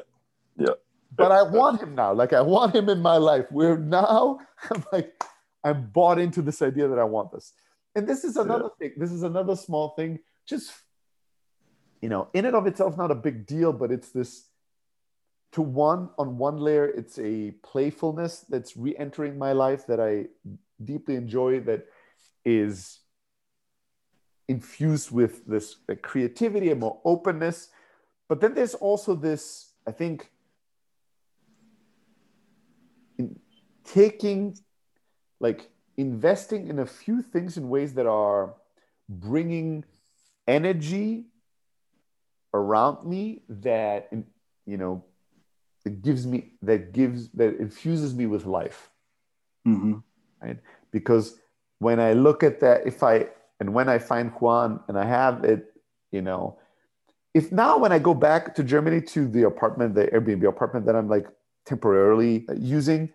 yeah. 0.58 0.74
But 1.16 1.32
I 1.32 1.44
want 1.44 1.82
him 1.82 1.94
now. 1.94 2.14
Like 2.14 2.34
I 2.34 2.42
want 2.42 2.76
him 2.76 2.90
in 2.90 3.02
my 3.02 3.18
life. 3.18 3.46
Where 3.52 3.78
now 3.78 4.40
I'm 4.72 4.84
like, 4.92 5.24
I'm 5.64 5.88
bought 5.88 6.18
into 6.18 6.42
this 6.42 6.62
idea 6.62 6.88
that 6.88 6.98
I 6.98 7.04
want 7.04 7.32
this. 7.32 7.54
And 7.96 8.08
this 8.08 8.24
is 8.24 8.38
another 8.38 8.70
yeah. 8.80 8.90
thing. 8.90 9.00
This 9.00 9.12
is 9.12 9.24
another 9.24 9.56
small 9.56 9.90
thing. 9.90 10.20
Just 10.48 10.72
you 12.02 12.10
know, 12.10 12.30
in 12.34 12.46
and 12.46 12.56
of 12.56 12.68
itself, 12.68 12.98
not 12.98 13.12
a 13.12 13.16
big 13.16 13.46
deal, 13.46 13.74
but 13.74 13.92
it's 13.92 14.10
this 14.10 14.46
to 15.52 15.62
one 15.62 16.10
on 16.20 16.38
one 16.38 16.58
layer 16.58 16.86
it's 16.86 17.18
a 17.18 17.50
playfulness 17.64 18.46
that's 18.50 18.78
re-entering 18.78 19.36
my 19.36 19.52
life 19.52 19.88
that 19.88 20.00
i 20.00 20.26
deeply 20.84 21.16
enjoy 21.16 21.60
that 21.60 21.88
is 22.46 23.00
infused 24.50 25.12
with 25.12 25.46
this 25.46 25.76
creativity 26.02 26.72
and 26.72 26.80
more 26.80 27.00
openness. 27.06 27.70
But 28.28 28.42
then 28.42 28.56
there's 28.56 28.74
also 28.74 29.16
this 29.16 29.74
i 29.88 29.92
think 29.92 30.30
in 33.18 33.40
taking 33.84 34.58
like 35.40 35.70
investing 35.98 36.68
in 36.68 36.80
a 36.80 36.86
few 36.86 37.22
things 37.22 37.58
in 37.58 37.70
ways 37.70 37.94
that 37.94 38.08
are 38.08 38.56
bringing 39.08 39.86
energy 40.48 41.26
around 42.54 43.08
me 43.08 43.42
that 43.50 44.10
you 44.66 44.78
know 44.78 45.04
that 45.84 46.02
gives 46.02 46.26
me 46.26 46.52
that 46.62 46.92
gives 46.92 47.30
that 47.30 47.58
infuses 47.60 48.14
me 48.14 48.26
with 48.26 48.46
life 48.46 48.90
mm-hmm. 49.68 49.96
right 50.42 50.58
because 50.92 51.36
when 51.80 52.00
i 52.00 52.14
look 52.14 52.44
at 52.44 52.60
that 52.60 52.86
if 52.86 53.04
i 53.04 53.28
and 53.60 53.74
when 53.74 53.88
i 53.88 53.98
find 53.98 54.32
juan 54.40 54.80
and 54.88 54.98
i 54.98 55.06
have 55.06 55.44
it 55.44 55.74
you 56.12 56.22
know 56.22 56.58
if 57.34 57.52
now 57.52 57.78
when 57.78 57.92
i 57.92 58.00
go 58.00 58.14
back 58.14 58.56
to 58.56 58.64
germany 58.64 59.02
to 59.02 59.28
the 59.28 59.44
apartment 59.44 59.96
the 59.96 60.08
airbnb 60.08 60.48
apartment 60.48 60.86
that 60.86 60.96
i'm 60.96 61.08
like 61.08 61.28
temporarily 61.66 62.46
using 62.58 63.10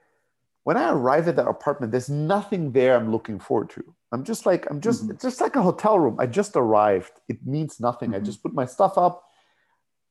when 0.65 0.77
i 0.77 0.91
arrive 0.91 1.29
at 1.29 1.37
that 1.37 1.47
apartment 1.47 1.93
there's 1.93 2.11
nothing 2.11 2.73
there 2.73 2.97
i'm 2.97 3.11
looking 3.11 3.39
forward 3.39 3.71
to 3.71 3.83
i'm 4.13 4.25
just 4.25 4.45
like 4.45 4.69
i'm 4.71 4.81
just 4.81 5.07
mm-hmm. 5.07 5.17
just 5.21 5.41
like 5.41 5.57
a 5.57 5.63
hotel 5.63 5.99
room 5.99 6.17
i 6.19 6.27
just 6.27 6.57
arrived 6.57 7.13
it 7.29 7.39
means 7.47 7.81
nothing 7.81 8.11
mm-hmm. 8.11 8.23
i 8.23 8.27
just 8.27 8.43
put 8.43 8.53
my 8.53 8.67
stuff 8.67 8.99
up 8.99 9.25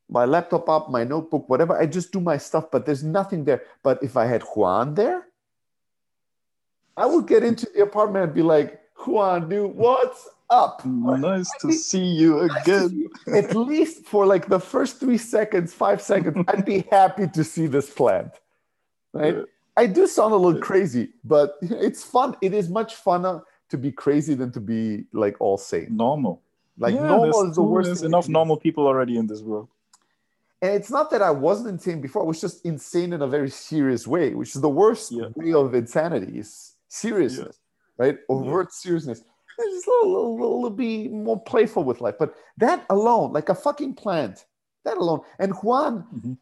my 0.10 0.26
laptop 0.26 0.70
up, 0.70 0.90
my 0.90 1.04
notebook, 1.04 1.50
whatever. 1.50 1.78
I 1.78 1.88
just 1.88 2.12
do 2.12 2.20
my 2.20 2.38
stuff, 2.38 2.70
but 2.72 2.86
there's 2.86 3.04
nothing 3.04 3.46
there. 3.46 3.64
But 3.82 4.02
if 4.04 4.16
I 4.16 4.26
had 4.26 4.44
Juan 4.44 4.94
there, 4.94 5.28
I 6.96 7.06
would 7.08 7.28
get 7.28 7.44
into 7.44 7.68
the 7.74 7.82
apartment 7.82 8.26
and 8.26 8.34
be 8.34 8.44
like, 8.44 8.80
Juan, 9.08 9.50
dude, 9.50 9.74
what's 9.74 10.30
up? 10.50 10.86
Nice 10.86 11.50
to 11.62 11.72
see 11.72 12.06
you 12.06 12.42
again. 12.42 13.10
At 13.34 13.56
least 13.56 14.06
for 14.06 14.26
like 14.28 14.48
the 14.48 14.60
first 14.60 15.00
three 15.00 15.18
seconds, 15.18 15.74
five 15.74 16.02
seconds, 16.02 16.46
I'd 16.48 16.66
be 16.66 16.86
happy 16.92 17.28
to 17.28 17.44
see 17.44 17.66
this 17.66 17.90
plant. 17.90 18.34
Right? 19.14 19.36
Yeah. 19.36 19.44
I 19.76 19.88
do 19.88 20.08
sound 20.08 20.34
a 20.34 20.38
little 20.38 20.62
crazy, 20.62 21.10
but 21.24 21.58
it's 21.62 22.04
fun. 22.04 22.36
It 22.42 22.54
is 22.54 22.70
much 22.70 22.96
funner 23.04 23.44
to 23.70 23.78
be 23.78 23.92
crazy 23.92 24.36
than 24.36 24.52
to 24.52 24.60
be 24.60 25.06
like 25.14 25.36
all 25.40 25.58
sane. 25.58 25.96
Normal. 25.96 26.42
Like 26.78 26.96
yeah, 26.96 27.08
normal 27.08 27.50
is 27.50 27.56
the 27.56 27.64
worst. 27.64 27.88
There's 27.88 28.04
enough 28.04 28.30
normal 28.30 28.58
people 28.58 28.88
already 28.88 29.18
in 29.18 29.28
this 29.28 29.42
world. 29.42 29.68
And 30.62 30.72
it's 30.74 30.90
not 30.90 31.12
that 31.12 31.22
I 31.22 31.30
wasn't 31.30 31.70
insane 31.70 32.00
before, 32.00 32.24
I 32.24 32.26
was 32.26 32.40
just 32.40 32.66
insane 32.66 33.12
in 33.12 33.22
a 33.22 33.28
very 33.28 33.50
serious 33.50 34.08
way, 34.08 34.34
which 34.34 34.56
is 34.56 34.62
the 34.62 34.70
worst 34.70 35.12
yeah. 35.12 35.26
way 35.36 35.52
of 35.52 35.76
insanity 35.76 36.40
is 36.40 36.76
seriousness, 36.88 37.60
yeah. 38.00 38.06
right? 38.06 38.18
Overt 38.30 38.72
seriousness. 38.72 39.24
Just 39.60 39.88
a 39.88 39.92
little, 39.92 40.36
little, 40.36 40.62
little, 40.62 40.70
be 40.70 41.10
more 41.10 41.40
playful 41.40 41.84
with 41.84 42.00
life. 42.00 42.16
But 42.18 42.36
that 42.58 42.86
alone, 42.90 43.34
like 43.34 43.50
a 43.50 43.56
fucking 43.56 43.96
plant, 43.96 44.46
that 44.86 44.98
alone. 44.98 45.20
And 45.38 45.54
Juan, 45.56 46.06
mm-hmm. 46.16 46.34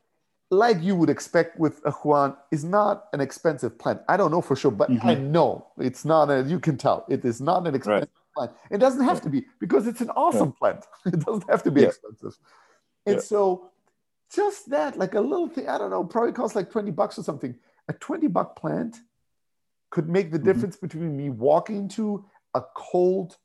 Like 0.51 0.83
you 0.83 0.95
would 0.97 1.09
expect 1.09 1.57
with 1.57 1.81
a 1.85 1.91
Juan, 1.91 2.35
is 2.51 2.65
not 2.65 3.05
an 3.13 3.21
expensive 3.21 3.79
plant. 3.79 4.01
I 4.09 4.17
don't 4.17 4.31
know 4.31 4.41
for 4.41 4.55
sure, 4.55 4.69
but 4.69 4.91
mm-hmm. 4.91 5.07
I 5.07 5.15
know 5.15 5.65
it's 5.79 6.03
not. 6.03 6.29
A, 6.29 6.43
you 6.43 6.59
can 6.59 6.77
tell 6.77 7.05
it 7.09 7.23
is 7.23 7.39
not 7.39 7.65
an 7.65 7.73
expensive 7.73 8.09
right. 8.37 8.49
plant. 8.49 8.51
It 8.69 8.79
doesn't 8.79 9.05
have 9.05 9.21
to 9.21 9.29
be 9.29 9.45
because 9.59 9.87
it's 9.87 10.01
an 10.01 10.09
awesome 10.11 10.51
plant. 10.51 10.85
It 11.05 11.21
doesn't 11.21 11.49
have 11.49 11.63
to 11.63 11.71
be 11.71 11.81
yeah. 11.81 11.87
expensive. 11.87 12.37
And 13.05 13.15
yeah. 13.15 13.21
so, 13.21 13.71
just 14.35 14.69
that, 14.69 14.97
like 14.97 15.15
a 15.15 15.21
little 15.21 15.47
thing, 15.47 15.69
I 15.69 15.77
don't 15.77 15.89
know, 15.89 16.03
probably 16.03 16.33
costs 16.33 16.55
like 16.55 16.69
twenty 16.69 16.91
bucks 16.91 17.17
or 17.17 17.23
something. 17.23 17.55
A 17.87 17.93
twenty 17.93 18.27
buck 18.27 18.59
plant 18.59 18.97
could 19.89 20.09
make 20.09 20.31
the 20.31 20.37
mm-hmm. 20.37 20.47
difference 20.47 20.75
between 20.75 21.15
me 21.15 21.29
walking 21.29 21.87
to 21.89 22.25
a 22.53 22.61
cold, 22.75 23.37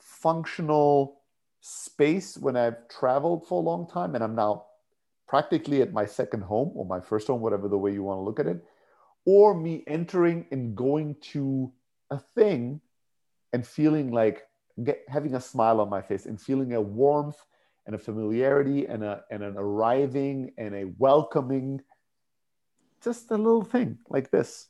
functional 0.00 1.20
space 1.60 2.36
when 2.36 2.56
I've 2.56 2.88
traveled 2.88 3.46
for 3.46 3.62
a 3.62 3.64
long 3.64 3.88
time 3.88 4.14
and 4.14 4.22
I'm 4.22 4.34
now 4.34 4.66
practically 5.34 5.82
at 5.82 5.92
my 5.92 6.06
second 6.06 6.42
home 6.44 6.70
or 6.76 6.86
my 6.86 7.00
first 7.00 7.26
home, 7.26 7.40
whatever 7.40 7.66
the 7.66 7.76
way 7.76 7.92
you 7.92 8.04
want 8.04 8.18
to 8.18 8.22
look 8.22 8.38
at 8.38 8.46
it, 8.46 8.64
or 9.24 9.52
me 9.52 9.82
entering 9.88 10.46
and 10.52 10.76
going 10.76 11.16
to 11.20 11.72
a 12.12 12.20
thing 12.36 12.80
and 13.52 13.66
feeling 13.66 14.12
like 14.12 14.46
get, 14.84 15.02
having 15.08 15.34
a 15.34 15.40
smile 15.40 15.80
on 15.80 15.90
my 15.90 16.00
face 16.00 16.26
and 16.26 16.40
feeling 16.40 16.74
a 16.74 16.80
warmth 16.80 17.40
and 17.84 17.96
a 17.96 17.98
familiarity 17.98 18.86
and, 18.86 19.02
a, 19.02 19.24
and 19.28 19.42
an 19.42 19.56
arriving 19.56 20.52
and 20.56 20.72
a 20.72 20.84
welcoming, 20.98 21.82
just 23.02 23.28
a 23.32 23.36
little 23.36 23.64
thing 23.64 23.98
like 24.08 24.30
this, 24.30 24.68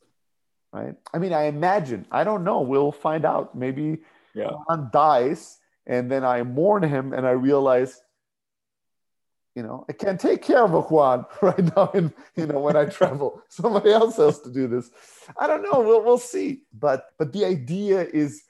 right? 0.73 0.95
I 1.13 1.19
mean, 1.19 1.35
I 1.35 1.43
imagine, 1.43 2.07
I 2.11 2.25
don't 2.25 2.43
know, 2.43 2.63
we'll 2.63 2.91
find 2.91 3.27
out. 3.27 3.55
Maybe 3.55 3.99
yeah. 4.35 4.49
dies 4.95 5.59
and 5.87 6.11
then 6.11 6.25
I 6.25 6.43
mourn 6.43 6.85
him 6.85 7.13
and 7.13 7.27
I 7.27 7.33
realize, 7.33 8.01
you 9.55 9.63
know, 9.63 9.85
I 9.89 9.93
can't 9.93 10.21
take 10.21 10.43
care 10.43 10.65
of 10.65 10.75
a 10.75 10.81
Juan 10.81 11.27
right 11.43 11.77
now. 11.77 11.91
And, 11.95 12.13
you 12.37 12.47
know, 12.47 12.61
when 12.61 12.77
I 12.77 12.87
travel, 12.87 13.43
somebody 13.49 13.93
else 13.93 14.17
has 14.17 14.41
to 14.41 14.53
do 14.53 14.67
this. 14.67 14.91
I 15.39 15.47
don't 15.47 15.63
know. 15.63 15.81
We'll, 15.81 16.03
we'll 16.03 16.19
see. 16.19 16.63
But, 16.73 17.11
but 17.19 17.33
the 17.33 17.45
idea 17.45 18.03
is 18.03 18.43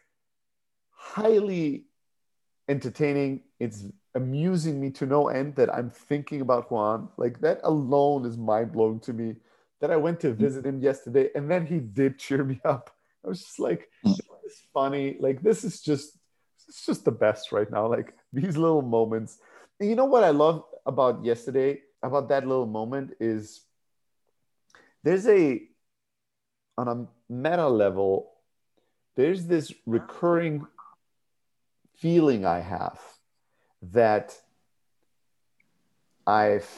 highly 0.90 1.84
entertaining. 2.68 3.42
It's 3.60 3.84
amusing 4.14 4.80
me 4.80 4.90
to 4.90 5.06
no 5.06 5.28
end 5.28 5.56
that 5.56 5.72
I'm 5.74 5.90
thinking 5.90 6.40
about 6.40 6.70
Juan. 6.70 7.08
Like 7.16 7.40
that 7.40 7.60
alone 7.64 8.24
is 8.24 8.36
mind 8.36 8.72
blowing 8.72 9.00
to 9.00 9.12
me. 9.12 9.36
That 9.80 9.90
I 9.90 9.96
went 9.96 10.20
to 10.20 10.28
mm. 10.28 10.36
visit 10.36 10.64
him 10.64 10.80
yesterday 10.80 11.28
and 11.34 11.50
then 11.50 11.66
he 11.66 11.78
did 11.78 12.18
cheer 12.18 12.42
me 12.42 12.60
up. 12.64 12.90
I 13.24 13.28
was 13.28 13.42
just 13.42 13.58
like, 13.58 13.90
mm. 14.06 14.16
this 14.16 14.52
is 14.54 14.62
funny. 14.72 15.16
Like 15.20 15.42
this 15.42 15.64
is 15.64 15.82
just 15.82 16.16
it's 16.66 16.86
just 16.86 17.04
the 17.04 17.12
best 17.12 17.52
right 17.52 17.70
now. 17.70 17.86
Like 17.86 18.14
these 18.32 18.56
little 18.56 18.80
moments. 18.80 19.38
You 19.84 19.96
know 19.96 20.06
what 20.06 20.24
I 20.24 20.30
love 20.30 20.64
about 20.86 21.24
yesterday, 21.24 21.82
about 22.02 22.28
that 22.28 22.46
little 22.46 22.66
moment 22.66 23.14
is 23.20 23.62
there's 25.02 25.26
a 25.28 25.62
on 26.76 26.88
a 26.88 27.06
meta 27.32 27.68
level, 27.68 28.32
there's 29.14 29.46
this 29.46 29.72
recurring 29.86 30.66
feeling 31.96 32.44
I 32.44 32.60
have 32.60 32.98
that 33.92 34.36
I've 36.26 36.68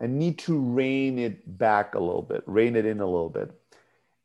I 0.00 0.06
need 0.06 0.38
to 0.40 0.58
rein 0.58 1.18
it 1.18 1.58
back 1.58 1.94
a 1.94 1.98
little 1.98 2.22
bit, 2.22 2.42
rein 2.46 2.76
it 2.76 2.84
in 2.84 3.00
a 3.00 3.06
little 3.06 3.30
bit. 3.30 3.50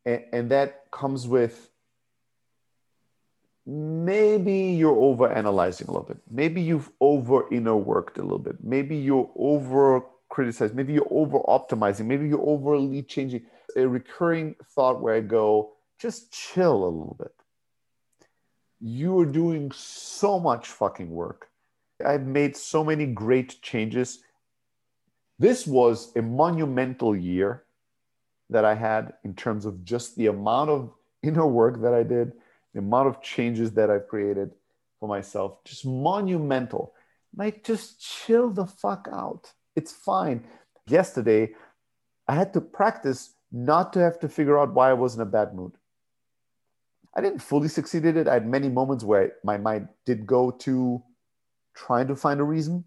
And, 0.05 0.23
and 0.33 0.51
that 0.51 0.91
comes 0.91 1.27
with 1.27 1.70
maybe 3.65 4.53
you're 4.53 4.97
over 4.97 5.31
analyzing 5.31 5.87
a 5.87 5.91
little 5.91 6.07
bit. 6.07 6.17
Maybe 6.29 6.61
you've 6.61 6.89
over 6.99 7.51
inner 7.53 7.75
worked 7.75 8.17
a 8.17 8.21
little 8.21 8.39
bit. 8.39 8.63
Maybe 8.63 8.97
you're 8.97 9.29
over 9.35 10.03
criticized. 10.29 10.75
Maybe 10.75 10.93
you're 10.93 11.07
over 11.11 11.39
optimizing. 11.39 12.05
Maybe 12.05 12.27
you're 12.27 12.47
overly 12.47 13.03
changing. 13.03 13.45
A 13.75 13.87
recurring 13.87 14.55
thought 14.75 15.01
where 15.01 15.15
I 15.15 15.21
go, 15.21 15.73
just 15.99 16.31
chill 16.31 16.83
a 16.83 16.85
little 16.85 17.15
bit. 17.19 17.33
You 18.79 19.19
are 19.19 19.25
doing 19.25 19.71
so 19.71 20.39
much 20.39 20.67
fucking 20.67 21.11
work. 21.11 21.49
I've 22.03 22.25
made 22.25 22.57
so 22.57 22.83
many 22.83 23.05
great 23.05 23.61
changes. 23.61 24.23
This 25.37 25.67
was 25.67 26.15
a 26.15 26.21
monumental 26.21 27.15
year 27.15 27.63
that 28.49 28.65
I 28.65 28.73
had 28.73 29.13
in 29.23 29.35
terms 29.35 29.65
of 29.65 29.85
just 29.85 30.15
the 30.15 30.27
amount 30.27 30.71
of 30.71 30.91
inner 31.21 31.45
work 31.45 31.81
that 31.81 31.93
I 31.93 32.03
did 32.03 32.33
the 32.73 32.79
amount 32.79 33.07
of 33.07 33.21
changes 33.21 33.71
that 33.73 33.89
I've 33.89 34.07
created 34.07 34.51
for 34.99 35.09
myself, 35.09 35.63
just 35.63 35.85
monumental. 35.85 36.93
Like, 37.35 37.63
just 37.63 38.01
chill 38.01 38.49
the 38.49 38.65
fuck 38.65 39.07
out. 39.11 39.51
It's 39.75 39.91
fine. 39.91 40.45
Yesterday, 40.87 41.53
I 42.27 42.35
had 42.35 42.53
to 42.53 42.61
practice 42.61 43.33
not 43.51 43.93
to 43.93 43.99
have 43.99 44.19
to 44.19 44.29
figure 44.29 44.59
out 44.59 44.73
why 44.73 44.89
I 44.89 44.93
was 44.93 45.15
in 45.15 45.21
a 45.21 45.25
bad 45.25 45.53
mood. 45.53 45.73
I 47.15 47.21
didn't 47.21 47.39
fully 47.39 47.67
succeed 47.67 48.05
at 48.05 48.15
it. 48.15 48.27
I 48.27 48.33
had 48.33 48.47
many 48.47 48.69
moments 48.69 49.03
where 49.03 49.33
my 49.43 49.57
mind 49.57 49.89
did 50.05 50.25
go 50.25 50.51
to 50.51 51.03
trying 51.75 52.07
to 52.07 52.15
find 52.15 52.39
a 52.39 52.43
reason. 52.43 52.85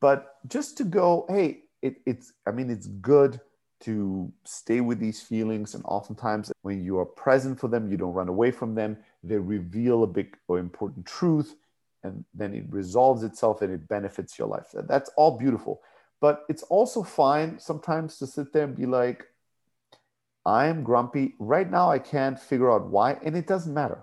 But 0.00 0.34
just 0.48 0.76
to 0.78 0.84
go, 0.84 1.26
hey, 1.28 1.62
it, 1.82 1.96
it's, 2.04 2.32
I 2.46 2.50
mean, 2.50 2.70
it's 2.70 2.86
good 2.86 3.40
to 3.80 4.32
stay 4.44 4.80
with 4.80 4.98
these 4.98 5.22
feelings. 5.22 5.74
And 5.74 5.84
oftentimes, 5.84 6.52
when 6.62 6.82
you 6.82 6.98
are 6.98 7.04
present 7.04 7.60
for 7.60 7.68
them, 7.68 7.90
you 7.90 7.96
don't 7.96 8.14
run 8.14 8.28
away 8.28 8.50
from 8.50 8.74
them. 8.74 8.96
They 9.22 9.38
reveal 9.38 10.02
a 10.02 10.06
big 10.06 10.36
or 10.48 10.58
important 10.58 11.06
truth, 11.06 11.56
and 12.02 12.24
then 12.34 12.54
it 12.54 12.64
resolves 12.70 13.22
itself 13.22 13.62
and 13.62 13.72
it 13.72 13.88
benefits 13.88 14.38
your 14.38 14.48
life. 14.48 14.66
That's 14.72 15.10
all 15.16 15.38
beautiful. 15.38 15.82
But 16.20 16.44
it's 16.48 16.62
also 16.64 17.02
fine 17.02 17.58
sometimes 17.58 18.18
to 18.18 18.26
sit 18.26 18.52
there 18.52 18.64
and 18.64 18.76
be 18.76 18.86
like, 18.86 19.26
I 20.46 20.66
am 20.66 20.84
grumpy. 20.84 21.34
Right 21.38 21.70
now, 21.70 21.90
I 21.90 21.98
can't 21.98 22.38
figure 22.38 22.72
out 22.72 22.88
why, 22.88 23.18
and 23.24 23.36
it 23.36 23.46
doesn't 23.46 23.74
matter. 23.74 24.02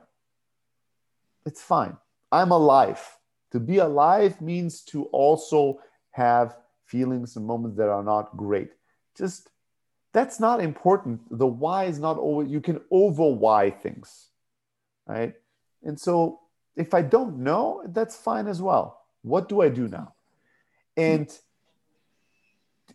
It's 1.45 1.61
fine. 1.61 1.97
I'm 2.31 2.51
alive. 2.51 3.17
To 3.51 3.59
be 3.59 3.77
alive 3.77 4.41
means 4.41 4.81
to 4.85 5.05
also 5.05 5.79
have 6.11 6.57
feelings 6.85 7.35
and 7.35 7.45
moments 7.45 7.77
that 7.77 7.89
are 7.89 8.03
not 8.03 8.35
great. 8.35 8.71
Just 9.17 9.49
that's 10.13 10.39
not 10.39 10.61
important. 10.61 11.21
The 11.37 11.47
why 11.47 11.85
is 11.85 11.99
not 11.99 12.17
always, 12.17 12.49
you 12.49 12.61
can 12.61 12.79
over 12.91 13.27
why 13.27 13.71
things, 13.71 14.29
right? 15.07 15.33
And 15.83 15.99
so 15.99 16.39
if 16.75 16.93
I 16.93 17.01
don't 17.01 17.39
know, 17.39 17.83
that's 17.87 18.15
fine 18.15 18.47
as 18.47 18.61
well. 18.61 19.01
What 19.23 19.49
do 19.49 19.61
I 19.61 19.69
do 19.69 19.87
now? 19.87 20.13
And 20.95 21.29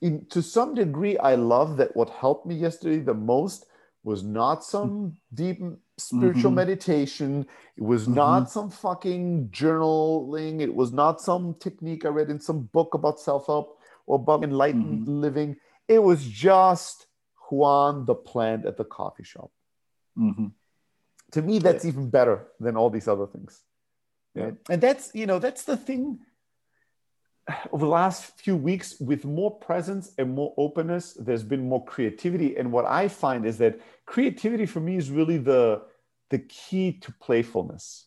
in, 0.00 0.26
to 0.31 0.42
some 0.42 0.74
degree, 0.74 1.18
I 1.18 1.35
love 1.35 1.76
that 1.78 1.96
what 1.96 2.11
helped 2.11 2.46
me 2.46 2.54
yesterday 2.54 3.00
the 3.00 3.14
most 3.14 3.66
was 4.04 4.22
not 4.22 4.64
some 4.64 5.16
deep 5.35 5.61
spiritual 5.96 6.50
mm-hmm. 6.50 6.54
meditation. 6.54 7.46
It 7.76 7.83
was 7.83 8.04
mm-hmm. 8.04 8.14
not 8.14 8.50
some 8.50 8.70
fucking 8.70 9.48
journaling. 9.48 10.61
It 10.61 10.72
was 10.72 10.92
not 10.92 11.20
some 11.20 11.54
technique 11.59 12.04
I 12.04 12.09
read 12.09 12.31
in 12.31 12.40
some 12.40 12.62
book 12.72 12.94
about 12.94 13.18
self 13.18 13.46
help 13.46 13.81
or 14.07 14.16
about 14.16 14.44
enlightened 14.44 15.02
mm-hmm. 15.02 15.20
living. 15.20 15.57
It 15.88 16.02
was 16.02 16.24
just 16.24 17.07
Juan 17.50 18.04
the 18.04 18.14
plant 18.14 18.66
at 18.66 18.76
the 18.76 18.84
coffee 18.84 19.24
shop. 19.24 19.50
Mm-hmm. 20.18 20.46
To 21.32 21.42
me, 21.42 21.58
that's 21.58 21.84
yeah. 21.84 21.90
even 21.90 22.11
better 22.11 22.46
than 22.58 22.76
all 22.76 22.90
these 22.90 23.08
other 23.08 23.26
things. 23.26 23.62
Yeah. 24.34 24.52
And 24.70 24.80
that's, 24.80 25.11
you 25.14 25.26
know, 25.26 25.38
that's 25.38 25.64
the 25.64 25.76
thing 25.76 26.20
over 27.72 27.84
the 27.84 27.90
last 27.90 28.38
few 28.38 28.56
weeks 28.56 28.98
with 29.00 29.24
more 29.24 29.50
presence 29.58 30.12
and 30.18 30.34
more 30.34 30.52
openness 30.56 31.14
there's 31.14 31.42
been 31.42 31.68
more 31.68 31.84
creativity 31.84 32.56
and 32.56 32.70
what 32.70 32.84
i 32.84 33.08
find 33.08 33.46
is 33.46 33.58
that 33.58 33.80
creativity 34.06 34.66
for 34.66 34.80
me 34.80 34.96
is 34.96 35.11
really 35.11 35.38
the 35.38 35.80
the 36.30 36.38
key 36.38 36.92
to 36.92 37.12
playfulness 37.12 38.06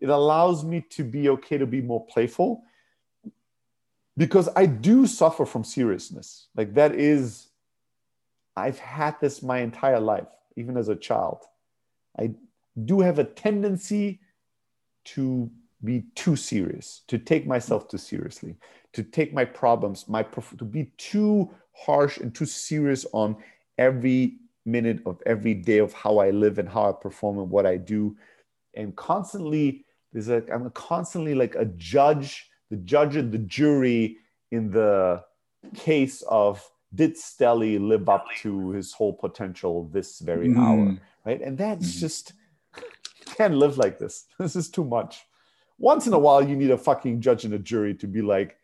it 0.00 0.08
allows 0.08 0.64
me 0.64 0.84
to 0.90 1.04
be 1.04 1.28
okay 1.28 1.58
to 1.58 1.66
be 1.66 1.80
more 1.80 2.04
playful 2.06 2.64
because 4.16 4.48
i 4.56 4.66
do 4.66 5.06
suffer 5.06 5.46
from 5.46 5.62
seriousness 5.62 6.48
like 6.56 6.74
that 6.74 6.94
is 6.94 7.48
I've 8.56 8.78
had 8.78 9.16
this 9.20 9.42
my 9.42 9.58
entire 9.58 10.00
life, 10.00 10.28
even 10.56 10.76
as 10.76 10.88
a 10.88 10.96
child. 10.96 11.38
I 12.18 12.34
do 12.84 13.00
have 13.00 13.18
a 13.18 13.24
tendency 13.24 14.20
to 15.04 15.50
be 15.84 16.04
too 16.14 16.36
serious, 16.36 17.02
to 17.08 17.18
take 17.18 17.46
myself 17.46 17.88
too 17.88 17.98
seriously, 17.98 18.56
to 18.92 19.02
take 19.02 19.32
my 19.32 19.44
problems, 19.44 20.08
my 20.08 20.22
to 20.22 20.64
be 20.64 20.92
too 20.96 21.50
harsh 21.72 22.18
and 22.18 22.34
too 22.34 22.46
serious 22.46 23.06
on 23.12 23.36
every 23.78 24.38
minute 24.64 25.00
of 25.06 25.20
every 25.26 25.54
day 25.54 25.78
of 25.78 25.92
how 25.92 26.18
I 26.18 26.30
live 26.30 26.58
and 26.58 26.68
how 26.68 26.90
I 26.90 26.92
perform 26.92 27.38
and 27.38 27.50
what 27.50 27.66
I 27.66 27.76
do, 27.76 28.16
and 28.74 28.94
constantly 28.94 29.84
there's 30.12 30.28
like 30.28 30.48
I'm 30.52 30.70
constantly 30.70 31.34
like 31.34 31.54
a 31.56 31.64
judge, 31.64 32.50
the 32.70 32.76
judge 32.76 33.16
and 33.16 33.32
the 33.32 33.38
jury 33.38 34.18
in 34.50 34.70
the 34.70 35.24
case 35.74 36.22
of 36.22 36.62
did 36.94 37.16
Stelly 37.16 37.80
live 37.80 38.08
up 38.08 38.26
to 38.42 38.70
his 38.70 38.92
whole 38.92 39.12
potential 39.12 39.88
this 39.92 40.18
very 40.18 40.48
mm. 40.48 40.58
hour? 40.58 40.98
Right. 41.24 41.40
And 41.40 41.56
that's 41.56 41.96
mm. 41.96 42.00
just 42.00 42.32
can't 43.36 43.54
live 43.54 43.78
like 43.78 43.98
this. 43.98 44.26
This 44.38 44.56
is 44.56 44.68
too 44.68 44.84
much. 44.84 45.24
once 45.78 46.06
in 46.06 46.12
a 46.12 46.18
while 46.18 46.46
you 46.46 46.56
need 46.56 46.70
a 46.70 46.78
fucking 46.78 47.20
judge 47.20 47.44
and 47.44 47.54
a 47.54 47.58
jury 47.58 47.94
to 47.94 48.06
be 48.06 48.22
like 48.22 48.56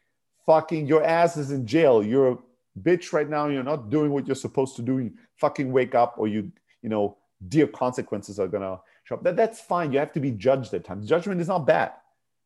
fucking 0.46 0.86
your 0.86 1.04
ass 1.04 1.36
is 1.36 1.50
in 1.50 1.66
jail 1.66 2.02
you're 2.02 2.32
a 2.32 2.38
bitch 2.80 3.12
right 3.12 3.28
now 3.28 3.48
you're 3.48 3.62
not 3.62 3.90
doing 3.90 4.10
what 4.12 4.26
you're 4.26 4.36
supposed 4.36 4.76
to 4.76 4.82
do 4.82 4.98
you 4.98 5.12
fucking 5.36 5.72
wake 5.72 5.94
up 5.94 6.14
or 6.16 6.28
you 6.28 6.50
you 6.82 6.88
know 6.88 7.16
dear 7.48 7.66
consequences 7.66 8.38
are 8.38 8.48
gonna 8.48 8.78
show 9.04 9.16
up 9.16 9.22
that, 9.24 9.36
that's 9.36 9.60
fine 9.60 9.92
you 9.92 9.98
have 9.98 10.12
to 10.12 10.20
be 10.20 10.30
judged 10.30 10.72
at 10.74 10.84
times 10.84 11.08
judgment 11.08 11.40
is 11.40 11.48
not 11.48 11.66
bad 11.66 11.92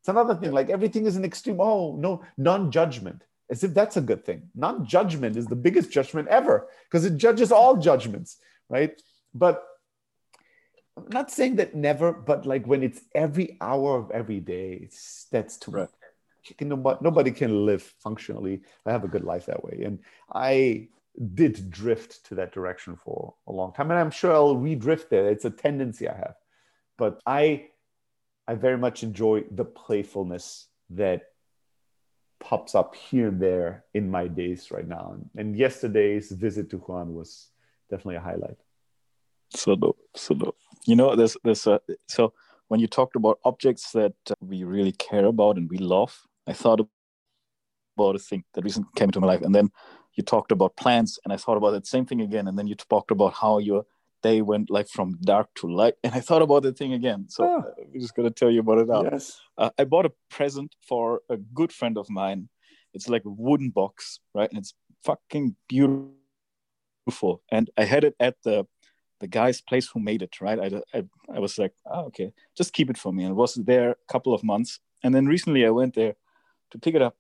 it's 0.01 0.09
another 0.09 0.35
thing 0.35 0.53
like 0.53 0.71
everything 0.71 1.07
is 1.07 1.17
an 1.17 1.25
extreme 1.25 1.61
oh 1.61 1.95
no 1.97 2.23
non-judgment 2.39 3.23
as 3.53 3.63
if 3.63 3.73
that's 3.73 3.97
a 3.97 4.01
good 4.11 4.25
thing 4.25 4.41
non-judgment 4.55 5.37
is 5.37 5.47
the 5.47 5.63
biggest 5.67 5.93
judgment 5.93 6.27
ever 6.29 6.67
because 6.85 7.05
it 7.05 7.17
judges 7.17 7.53
all 7.53 7.77
judgments 7.77 8.39
right 8.69 9.01
but 9.35 9.63
I'm 10.97 11.07
not 11.11 11.31
saying 11.31 11.57
that 11.57 11.75
never, 11.75 12.13
but 12.13 12.45
like 12.45 12.67
when 12.67 12.83
it's 12.83 13.01
every 13.15 13.57
hour 13.61 13.97
of 13.97 14.11
every 14.11 14.41
day, 14.41 14.89
that's 15.31 15.57
too 15.57 15.71
right. 15.71 15.89
much. 16.61 17.01
Nobody 17.01 17.31
can 17.31 17.65
live 17.65 17.83
functionally. 17.99 18.63
I 18.85 18.93
have 18.93 19.05
a 19.05 19.09
good 19.09 19.25
life 19.25 19.47
that 19.47 19.65
way, 19.65 19.83
and 19.85 20.01
I 20.33 20.89
did 21.35 21.71
drift 21.71 22.27
to 22.27 22.35
that 22.37 22.53
direction 22.53 22.97
for 22.97 23.35
a 23.47 23.53
long 23.53 23.73
time, 23.73 23.91
and 23.91 23.99
I'm 23.99 24.11
sure 24.11 24.33
I'll 24.33 24.57
redrift 24.57 25.09
there. 25.09 25.31
It's 25.31 25.45
a 25.45 25.51
tendency 25.51 26.09
I 26.09 26.17
have, 26.17 26.35
but 26.99 27.21
I, 27.25 27.69
I 28.47 28.55
very 28.55 28.79
much 28.79 29.03
enjoy 29.03 29.45
the 29.51 29.65
playfulness 29.65 30.67
that 30.91 31.32
pops 32.43 32.75
up 32.75 32.95
here 32.95 33.29
and 33.29 33.41
there 33.41 33.85
in 33.95 34.11
my 34.11 34.27
days 34.27 34.71
right 34.71 34.87
now. 34.87 35.17
And 35.37 35.57
yesterday's 35.57 36.31
visit 36.33 36.69
to 36.71 36.79
Juan 36.79 37.15
was 37.15 37.49
definitely 37.89 38.17
a 38.17 38.21
highlight. 38.21 38.59
So 39.55 39.77
dope, 39.77 39.99
so 40.15 40.35
dope 40.35 40.57
you 40.87 40.97
know 40.97 41.15
there's 41.17 41.37
there's 41.45 41.67
a, 41.67 41.81
so 42.09 42.33
when 42.69 42.81
you 42.81 42.87
talked 42.87 43.17
about 43.17 43.39
objects 43.45 43.93
that 43.93 44.15
we 44.41 44.65
really 44.65 44.93
care 44.93 45.27
about 45.27 45.57
and 45.57 45.71
we 45.71 45.79
love 45.79 46.23
i 46.47 46.53
thought 46.53 46.81
about 47.97 48.17
a 48.17 48.19
thing 48.19 48.45
that 48.55 48.65
recently 48.65 48.91
came 48.97 49.09
into 49.09 49.21
my 49.21 49.27
life 49.27 49.43
and 49.43 49.55
then 49.55 49.71
you 50.15 50.23
talked 50.23 50.53
about 50.53 50.77
plants 50.77 51.19
and 51.25 51.33
i 51.33 51.37
thought 51.37 51.57
about 51.57 51.71
that 51.71 51.87
same 51.87 52.07
thing 52.07 52.21
again 52.21 52.49
and 52.49 52.59
then 52.59 52.67
you 52.67 52.75
talked 52.75 53.11
about 53.11 53.35
how 53.35 53.59
your 53.59 53.85
day 54.23 54.41
went 54.43 54.71
like 54.71 54.89
from 54.89 55.19
dark 55.23 55.49
to 55.55 55.67
light 55.67 55.95
and 56.05 56.15
i 56.15 56.21
thought 56.21 56.43
about 56.43 56.63
the 56.63 56.73
thing 56.73 56.93
again 56.93 57.27
so 57.29 57.45
oh. 57.45 57.65
i'm 57.79 58.01
just 58.01 58.15
going 58.15 58.29
to 58.29 58.35
tell 58.35 58.51
you 58.51 58.61
about 58.61 58.79
it 58.79 58.89
now 58.89 59.03
yes. 59.05 59.41
Uh, 59.59 59.71
i 59.79 59.85
bought 59.85 60.07
a 60.07 60.13
present 60.31 60.75
for 60.87 61.21
a 61.29 61.37
good 61.37 61.73
friend 61.73 61.99
of 61.99 62.09
mine 62.09 62.49
it's 62.95 63.09
like 63.09 63.25
a 63.25 63.31
wooden 63.31 63.71
box 63.71 64.21
right 64.35 64.51
and 64.51 64.59
it's 64.59 64.75
fucking 65.05 65.57
beautiful 65.69 67.43
and 67.51 67.71
i 67.77 67.85
had 67.85 68.05
it 68.05 68.15
at 68.21 68.37
the 68.45 68.67
the 69.23 69.29
guy's 69.29 69.61
place 69.61 69.87
who 69.87 70.01
made 70.01 70.21
it, 70.21 70.41
right? 70.41 70.59
I, 70.59 70.99
I, 70.99 71.05
I 71.33 71.39
was 71.39 71.57
like, 71.57 71.73
oh, 71.87 72.07
okay, 72.07 72.33
just 72.57 72.73
keep 72.73 72.91
it 72.91 72.99
for 72.99 73.13
me. 73.13 73.23
And 73.23 73.31
it 73.31 73.37
was 73.37 73.55
there 73.55 73.93
a 73.93 74.13
couple 74.13 74.35
of 74.35 74.43
months. 74.43 74.81
And 75.05 75.15
then 75.15 75.27
recently 75.27 75.65
I 75.65 75.71
went 75.71 75.95
there 75.95 76.17
to 76.73 76.79
pick 76.79 76.97
it 76.97 77.03
up. 77.03 77.17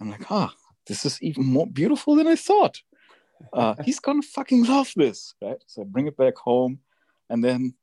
I'm 0.00 0.10
like, 0.10 0.30
ah, 0.30 0.52
oh, 0.52 0.74
this 0.86 1.06
is 1.06 1.20
even 1.22 1.46
more 1.46 1.66
beautiful 1.66 2.14
than 2.14 2.26
I 2.26 2.36
thought. 2.36 2.82
Uh, 3.52 3.74
he's 3.84 4.00
gonna 4.00 4.22
fucking 4.22 4.64
love 4.64 4.92
this, 4.96 5.34
right? 5.42 5.62
So 5.66 5.82
I 5.82 5.84
bring 5.84 6.06
it 6.06 6.16
back 6.16 6.36
home 6.36 6.80
and 7.28 7.42
then 7.42 7.74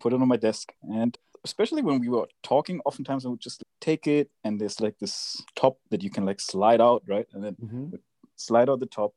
put 0.00 0.12
it 0.12 0.20
on 0.20 0.28
my 0.28 0.36
desk. 0.36 0.72
And 0.82 1.16
especially 1.44 1.82
when 1.82 2.00
we 2.00 2.08
were 2.08 2.26
talking, 2.42 2.80
oftentimes 2.84 3.24
I 3.24 3.28
would 3.28 3.40
just 3.40 3.62
take 3.80 4.06
it 4.06 4.30
and 4.42 4.60
there's 4.60 4.80
like 4.80 4.98
this 4.98 5.42
top 5.54 5.78
that 5.90 6.02
you 6.02 6.10
can 6.10 6.24
like 6.24 6.40
slide 6.40 6.80
out, 6.80 7.02
right? 7.06 7.26
And 7.32 7.44
then 7.44 7.56
mm-hmm. 7.62 7.94
slide 8.36 8.68
out 8.68 8.80
the 8.80 8.86
top 8.86 9.14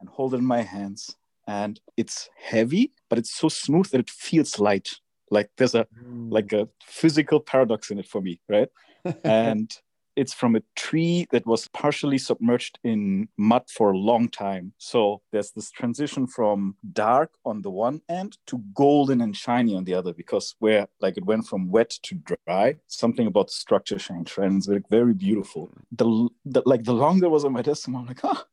and 0.00 0.08
hold 0.08 0.34
it 0.34 0.38
in 0.38 0.46
my 0.46 0.62
hands 0.62 1.16
and 1.46 1.80
it's 1.96 2.28
heavy 2.36 2.92
but 3.08 3.18
it's 3.18 3.32
so 3.32 3.48
smooth 3.48 3.88
that 3.90 4.00
it 4.00 4.10
feels 4.10 4.58
light 4.58 4.88
like 5.30 5.50
there's 5.56 5.74
a 5.74 5.86
mm. 6.04 6.30
like 6.30 6.52
a 6.52 6.68
physical 6.84 7.40
paradox 7.40 7.90
in 7.90 7.98
it 7.98 8.06
for 8.06 8.20
me 8.20 8.40
right 8.48 8.68
and 9.24 9.78
it's 10.20 10.34
from 10.34 10.54
a 10.54 10.62
tree 10.76 11.26
that 11.32 11.46
was 11.46 11.66
partially 11.68 12.18
submerged 12.18 12.78
in 12.84 13.28
mud 13.38 13.62
for 13.76 13.92
a 13.92 13.96
long 13.96 14.28
time. 14.28 14.74
So 14.76 15.22
there's 15.32 15.52
this 15.52 15.70
transition 15.70 16.26
from 16.26 16.76
dark 16.92 17.30
on 17.46 17.62
the 17.62 17.70
one 17.70 18.02
end 18.06 18.36
to 18.48 18.62
golden 18.74 19.22
and 19.22 19.34
shiny 19.34 19.74
on 19.74 19.84
the 19.84 19.94
other 19.94 20.12
because 20.12 20.54
where 20.58 20.86
like 21.00 21.16
it 21.16 21.24
went 21.24 21.46
from 21.46 21.70
wet 21.70 21.90
to 22.02 22.14
dry 22.46 22.76
something 22.86 23.26
about 23.26 23.46
the 23.46 23.52
structure 23.52 23.98
and 24.10 24.28
it's 24.58 24.68
like 24.68 24.88
very 24.90 25.14
beautiful. 25.14 25.70
The, 25.92 26.28
the 26.44 26.62
like 26.66 26.84
the 26.84 26.92
longer 26.92 27.30
was 27.30 27.44
on 27.44 27.52
my 27.52 27.62
desk 27.62 27.88
i'm 27.88 28.06
like 28.06 28.24
ah 28.24 28.44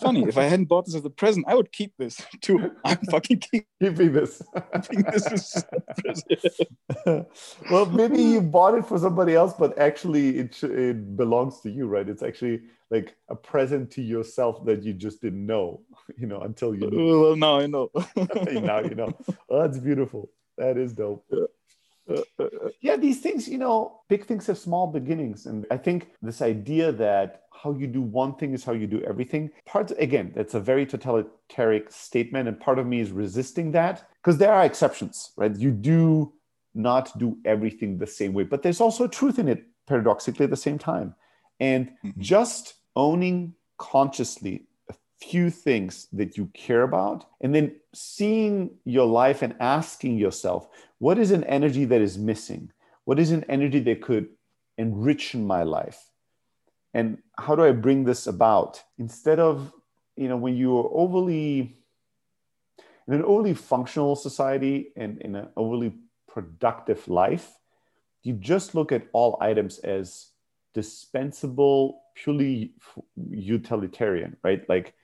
Funny, 0.00 0.22
if 0.24 0.38
I 0.38 0.44
hadn't 0.44 0.66
bought 0.66 0.86
this 0.86 0.94
as 0.94 1.04
a 1.04 1.10
present, 1.10 1.46
I 1.48 1.54
would 1.54 1.72
keep 1.72 1.92
this 1.98 2.20
too. 2.40 2.70
I'm 2.84 2.98
fucking 3.10 3.38
keep, 3.50 3.66
keeping 3.80 4.12
this. 4.12 4.42
this 5.12 5.64
well, 7.70 7.86
maybe 7.86 8.22
you 8.22 8.40
bought 8.40 8.74
it 8.74 8.86
for 8.86 8.98
somebody 8.98 9.34
else, 9.34 9.54
but 9.58 9.76
actually 9.78 10.38
it 10.38 10.62
it 10.62 11.16
belongs 11.16 11.60
to 11.60 11.70
you, 11.70 11.86
right? 11.86 12.08
It's 12.08 12.22
actually 12.22 12.62
like 12.90 13.16
a 13.28 13.34
present 13.34 13.90
to 13.92 14.02
yourself 14.02 14.64
that 14.66 14.82
you 14.82 14.92
just 14.92 15.20
didn't 15.20 15.46
know, 15.46 15.80
you 16.16 16.26
know, 16.26 16.40
until 16.40 16.74
you. 16.74 16.90
Know. 16.90 17.20
Well, 17.20 17.36
now 17.36 17.58
I 17.58 17.66
know. 17.66 17.90
now 18.16 18.80
you 18.80 18.94
know. 18.94 19.16
Well, 19.26 19.36
oh, 19.50 19.62
that's 19.62 19.78
beautiful. 19.78 20.30
That 20.58 20.76
is 20.76 20.92
dope. 20.92 21.24
Yeah 21.30 21.46
yeah, 22.82 22.96
these 22.96 23.20
things, 23.20 23.48
you 23.48 23.58
know, 23.58 24.00
big 24.08 24.26
things 24.26 24.48
have 24.48 24.58
small 24.58 24.88
beginnings. 24.88 25.46
And 25.46 25.64
I 25.70 25.76
think 25.76 26.10
this 26.20 26.42
idea 26.42 26.90
that 26.92 27.44
how 27.62 27.72
you 27.72 27.86
do 27.86 28.02
one 28.02 28.34
thing 28.34 28.54
is 28.54 28.64
how 28.64 28.72
you 28.72 28.88
do 28.88 29.00
everything, 29.02 29.50
part 29.64 29.92
again, 29.98 30.32
that's 30.34 30.54
a 30.54 30.60
very 30.60 30.84
totalitarian 30.84 31.84
statement. 31.90 32.48
And 32.48 32.58
part 32.58 32.80
of 32.80 32.86
me 32.86 32.98
is 32.98 33.12
resisting 33.12 33.70
that 33.72 34.08
because 34.20 34.38
there 34.38 34.52
are 34.52 34.64
exceptions, 34.64 35.30
right? 35.36 35.54
You 35.54 35.70
do 35.70 36.32
not 36.74 37.16
do 37.18 37.38
everything 37.44 37.98
the 37.98 38.06
same 38.06 38.32
way, 38.32 38.42
but 38.42 38.62
there's 38.62 38.80
also 38.80 39.06
truth 39.06 39.38
in 39.38 39.48
it, 39.48 39.64
paradoxically, 39.86 40.44
at 40.44 40.50
the 40.50 40.56
same 40.56 40.78
time. 40.78 41.14
And 41.60 41.92
mm-hmm. 42.04 42.20
just 42.20 42.74
owning 42.96 43.54
consciously 43.78 44.66
a 44.90 44.94
few 45.20 45.50
things 45.50 46.08
that 46.12 46.36
you 46.36 46.46
care 46.54 46.82
about 46.82 47.26
and 47.40 47.54
then 47.54 47.76
seeing 47.94 48.70
your 48.84 49.06
life 49.06 49.42
and 49.42 49.54
asking 49.60 50.18
yourself 50.18 50.68
what 51.02 51.18
is 51.18 51.32
an 51.32 51.42
energy 51.44 51.84
that 51.84 52.00
is 52.00 52.16
missing? 52.16 52.70
What 53.06 53.18
is 53.18 53.32
an 53.32 53.42
energy 53.48 53.80
that 53.80 54.02
could 54.02 54.28
enrich 54.78 55.34
my 55.34 55.64
life? 55.64 56.00
And 56.94 57.18
how 57.36 57.56
do 57.56 57.64
i 57.64 57.72
bring 57.72 58.04
this 58.04 58.28
about? 58.28 58.80
Instead 58.98 59.40
of 59.40 59.72
you 60.14 60.28
know 60.28 60.36
when 60.36 60.54
you 60.54 60.78
are 60.78 60.88
overly 60.92 61.76
in 63.08 63.14
an 63.14 63.24
overly 63.24 63.52
functional 63.52 64.14
society 64.14 64.92
and 64.94 65.20
in 65.22 65.34
an 65.34 65.48
overly 65.56 65.92
productive 66.28 67.08
life 67.08 67.58
you 68.22 68.34
just 68.34 68.76
look 68.76 68.92
at 68.92 69.08
all 69.12 69.38
items 69.40 69.80
as 69.80 70.28
dispensable 70.72 72.00
purely 72.14 72.74
utilitarian 73.28 74.36
right? 74.44 74.68
Like 74.68 74.94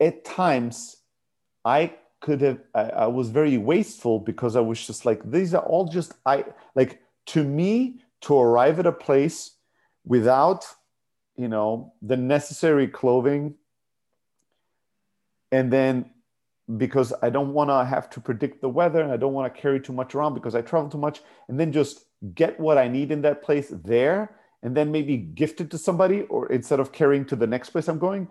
at 0.00 0.24
times 0.24 0.98
I 1.64 1.94
could 2.24 2.40
have 2.40 2.58
I, 2.74 2.82
I, 3.04 3.06
was 3.06 3.28
very 3.28 3.58
wasteful 3.58 4.18
because 4.18 4.56
I 4.56 4.60
was 4.60 4.84
just 4.84 5.04
like 5.04 5.30
these 5.30 5.52
are 5.52 5.62
all 5.62 5.86
just 5.86 6.14
I 6.24 6.46
like 6.74 7.02
to 7.26 7.44
me 7.44 8.00
to 8.22 8.34
arrive 8.34 8.78
at 8.78 8.86
a 8.86 8.92
place 8.92 9.56
without 10.06 10.64
you 11.36 11.48
know 11.48 11.92
the 12.00 12.16
necessary 12.16 12.88
clothing 12.88 13.56
and 15.52 15.70
then 15.70 16.10
because 16.78 17.12
I 17.20 17.28
don't 17.28 17.52
want 17.52 17.68
to 17.68 17.84
have 17.84 18.08
to 18.14 18.20
predict 18.22 18.62
the 18.62 18.70
weather 18.70 19.02
and 19.02 19.12
I 19.12 19.18
don't 19.18 19.34
want 19.34 19.54
to 19.54 19.60
carry 19.60 19.78
too 19.78 19.92
much 19.92 20.14
around 20.14 20.32
because 20.32 20.54
I 20.54 20.62
travel 20.62 20.88
too 20.88 21.04
much 21.06 21.20
and 21.48 21.60
then 21.60 21.72
just 21.72 22.06
get 22.34 22.58
what 22.58 22.78
I 22.78 22.88
need 22.88 23.12
in 23.12 23.20
that 23.20 23.42
place 23.42 23.70
there 23.70 24.34
and 24.62 24.74
then 24.74 24.90
maybe 24.90 25.18
gift 25.18 25.60
it 25.60 25.70
to 25.72 25.76
somebody 25.76 26.22
or 26.22 26.50
instead 26.50 26.80
of 26.80 26.90
carrying 26.90 27.26
to 27.26 27.36
the 27.36 27.46
next 27.46 27.68
place 27.68 27.86
I'm 27.86 27.98
going 27.98 28.28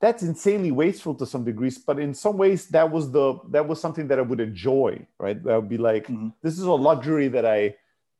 that's 0.00 0.22
insanely 0.22 0.70
wasteful 0.70 1.14
to 1.14 1.26
some 1.26 1.44
degrees 1.44 1.78
but 1.78 1.98
in 1.98 2.14
some 2.14 2.36
ways 2.36 2.66
that 2.68 2.90
was 2.90 3.10
the 3.10 3.38
that 3.50 3.66
was 3.66 3.80
something 3.80 4.08
that 4.08 4.18
i 4.18 4.22
would 4.22 4.40
enjoy 4.40 4.98
right 5.18 5.38
i 5.48 5.56
would 5.56 5.68
be 5.68 5.78
like 5.78 6.06
mm-hmm. 6.06 6.28
this 6.42 6.58
is 6.58 6.64
a 6.64 6.72
luxury 6.72 7.28
that 7.28 7.44
i 7.44 7.74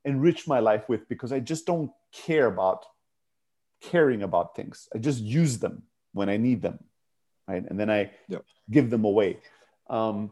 enrich 0.05 0.47
my 0.47 0.59
life 0.59 0.89
with 0.89 1.09
because 1.09 1.33
i 1.33 1.41
just 1.41 1.67
don't 1.67 1.91
care 2.13 2.47
about 2.47 2.85
caring 3.81 4.23
about 4.23 4.57
things 4.57 4.89
i 4.95 4.99
just 4.99 5.21
use 5.21 5.59
them 5.59 5.83
when 6.13 6.29
i 6.29 6.37
need 6.37 6.63
them 6.63 6.79
right 7.47 7.65
and 7.69 7.79
then 7.79 7.91
i 7.91 8.11
yep. 8.29 8.45
give 8.71 8.91
them 8.91 9.05
away 9.05 9.39
um, 9.91 10.31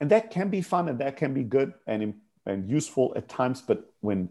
and 0.00 0.10
that 0.10 0.30
can 0.30 0.48
be 0.48 0.60
fun 0.60 0.88
and 0.88 0.98
that 0.98 1.16
can 1.16 1.34
be 1.34 1.42
good 1.42 1.72
and 1.86 2.14
and 2.44 2.68
useful 2.68 3.12
at 3.16 3.28
times 3.28 3.62
but 3.62 3.92
when 4.00 4.28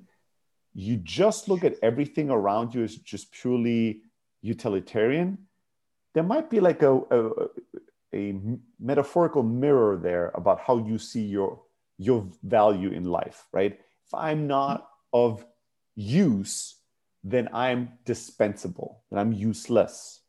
you 0.74 0.95
just 0.97 1.49
look 1.49 1.64
at 1.64 1.76
everything 1.82 2.30
around 2.30 2.74
you 2.74 2.84
as 2.84 2.95
just 2.95 3.32
purely 3.32 4.01
utilitarian 4.41 5.38
there 6.14 6.24
might 6.24 6.49
be 6.49 6.59
like 6.59 6.82
a, 6.82 6.93
a, 7.12 7.32
a 8.14 8.36
metaphorical 8.80 9.43
mirror 9.43 9.97
there 9.97 10.32
about 10.36 10.59
how 10.59 10.78
you 10.78 10.97
see 10.97 11.24
your 11.24 11.62
your 11.97 12.28
value 12.43 12.89
in 12.91 13.05
life 13.05 13.47
right? 13.51 13.80
If 14.07 14.14
i'm 14.14 14.47
not 14.47 14.89
of 15.14 15.45
use 15.95 16.76
then 17.24 17.47
i'm 17.53 17.89
dispensable 18.05 19.03
then 19.09 19.20
i'm 19.20 19.34
useless 19.34 20.20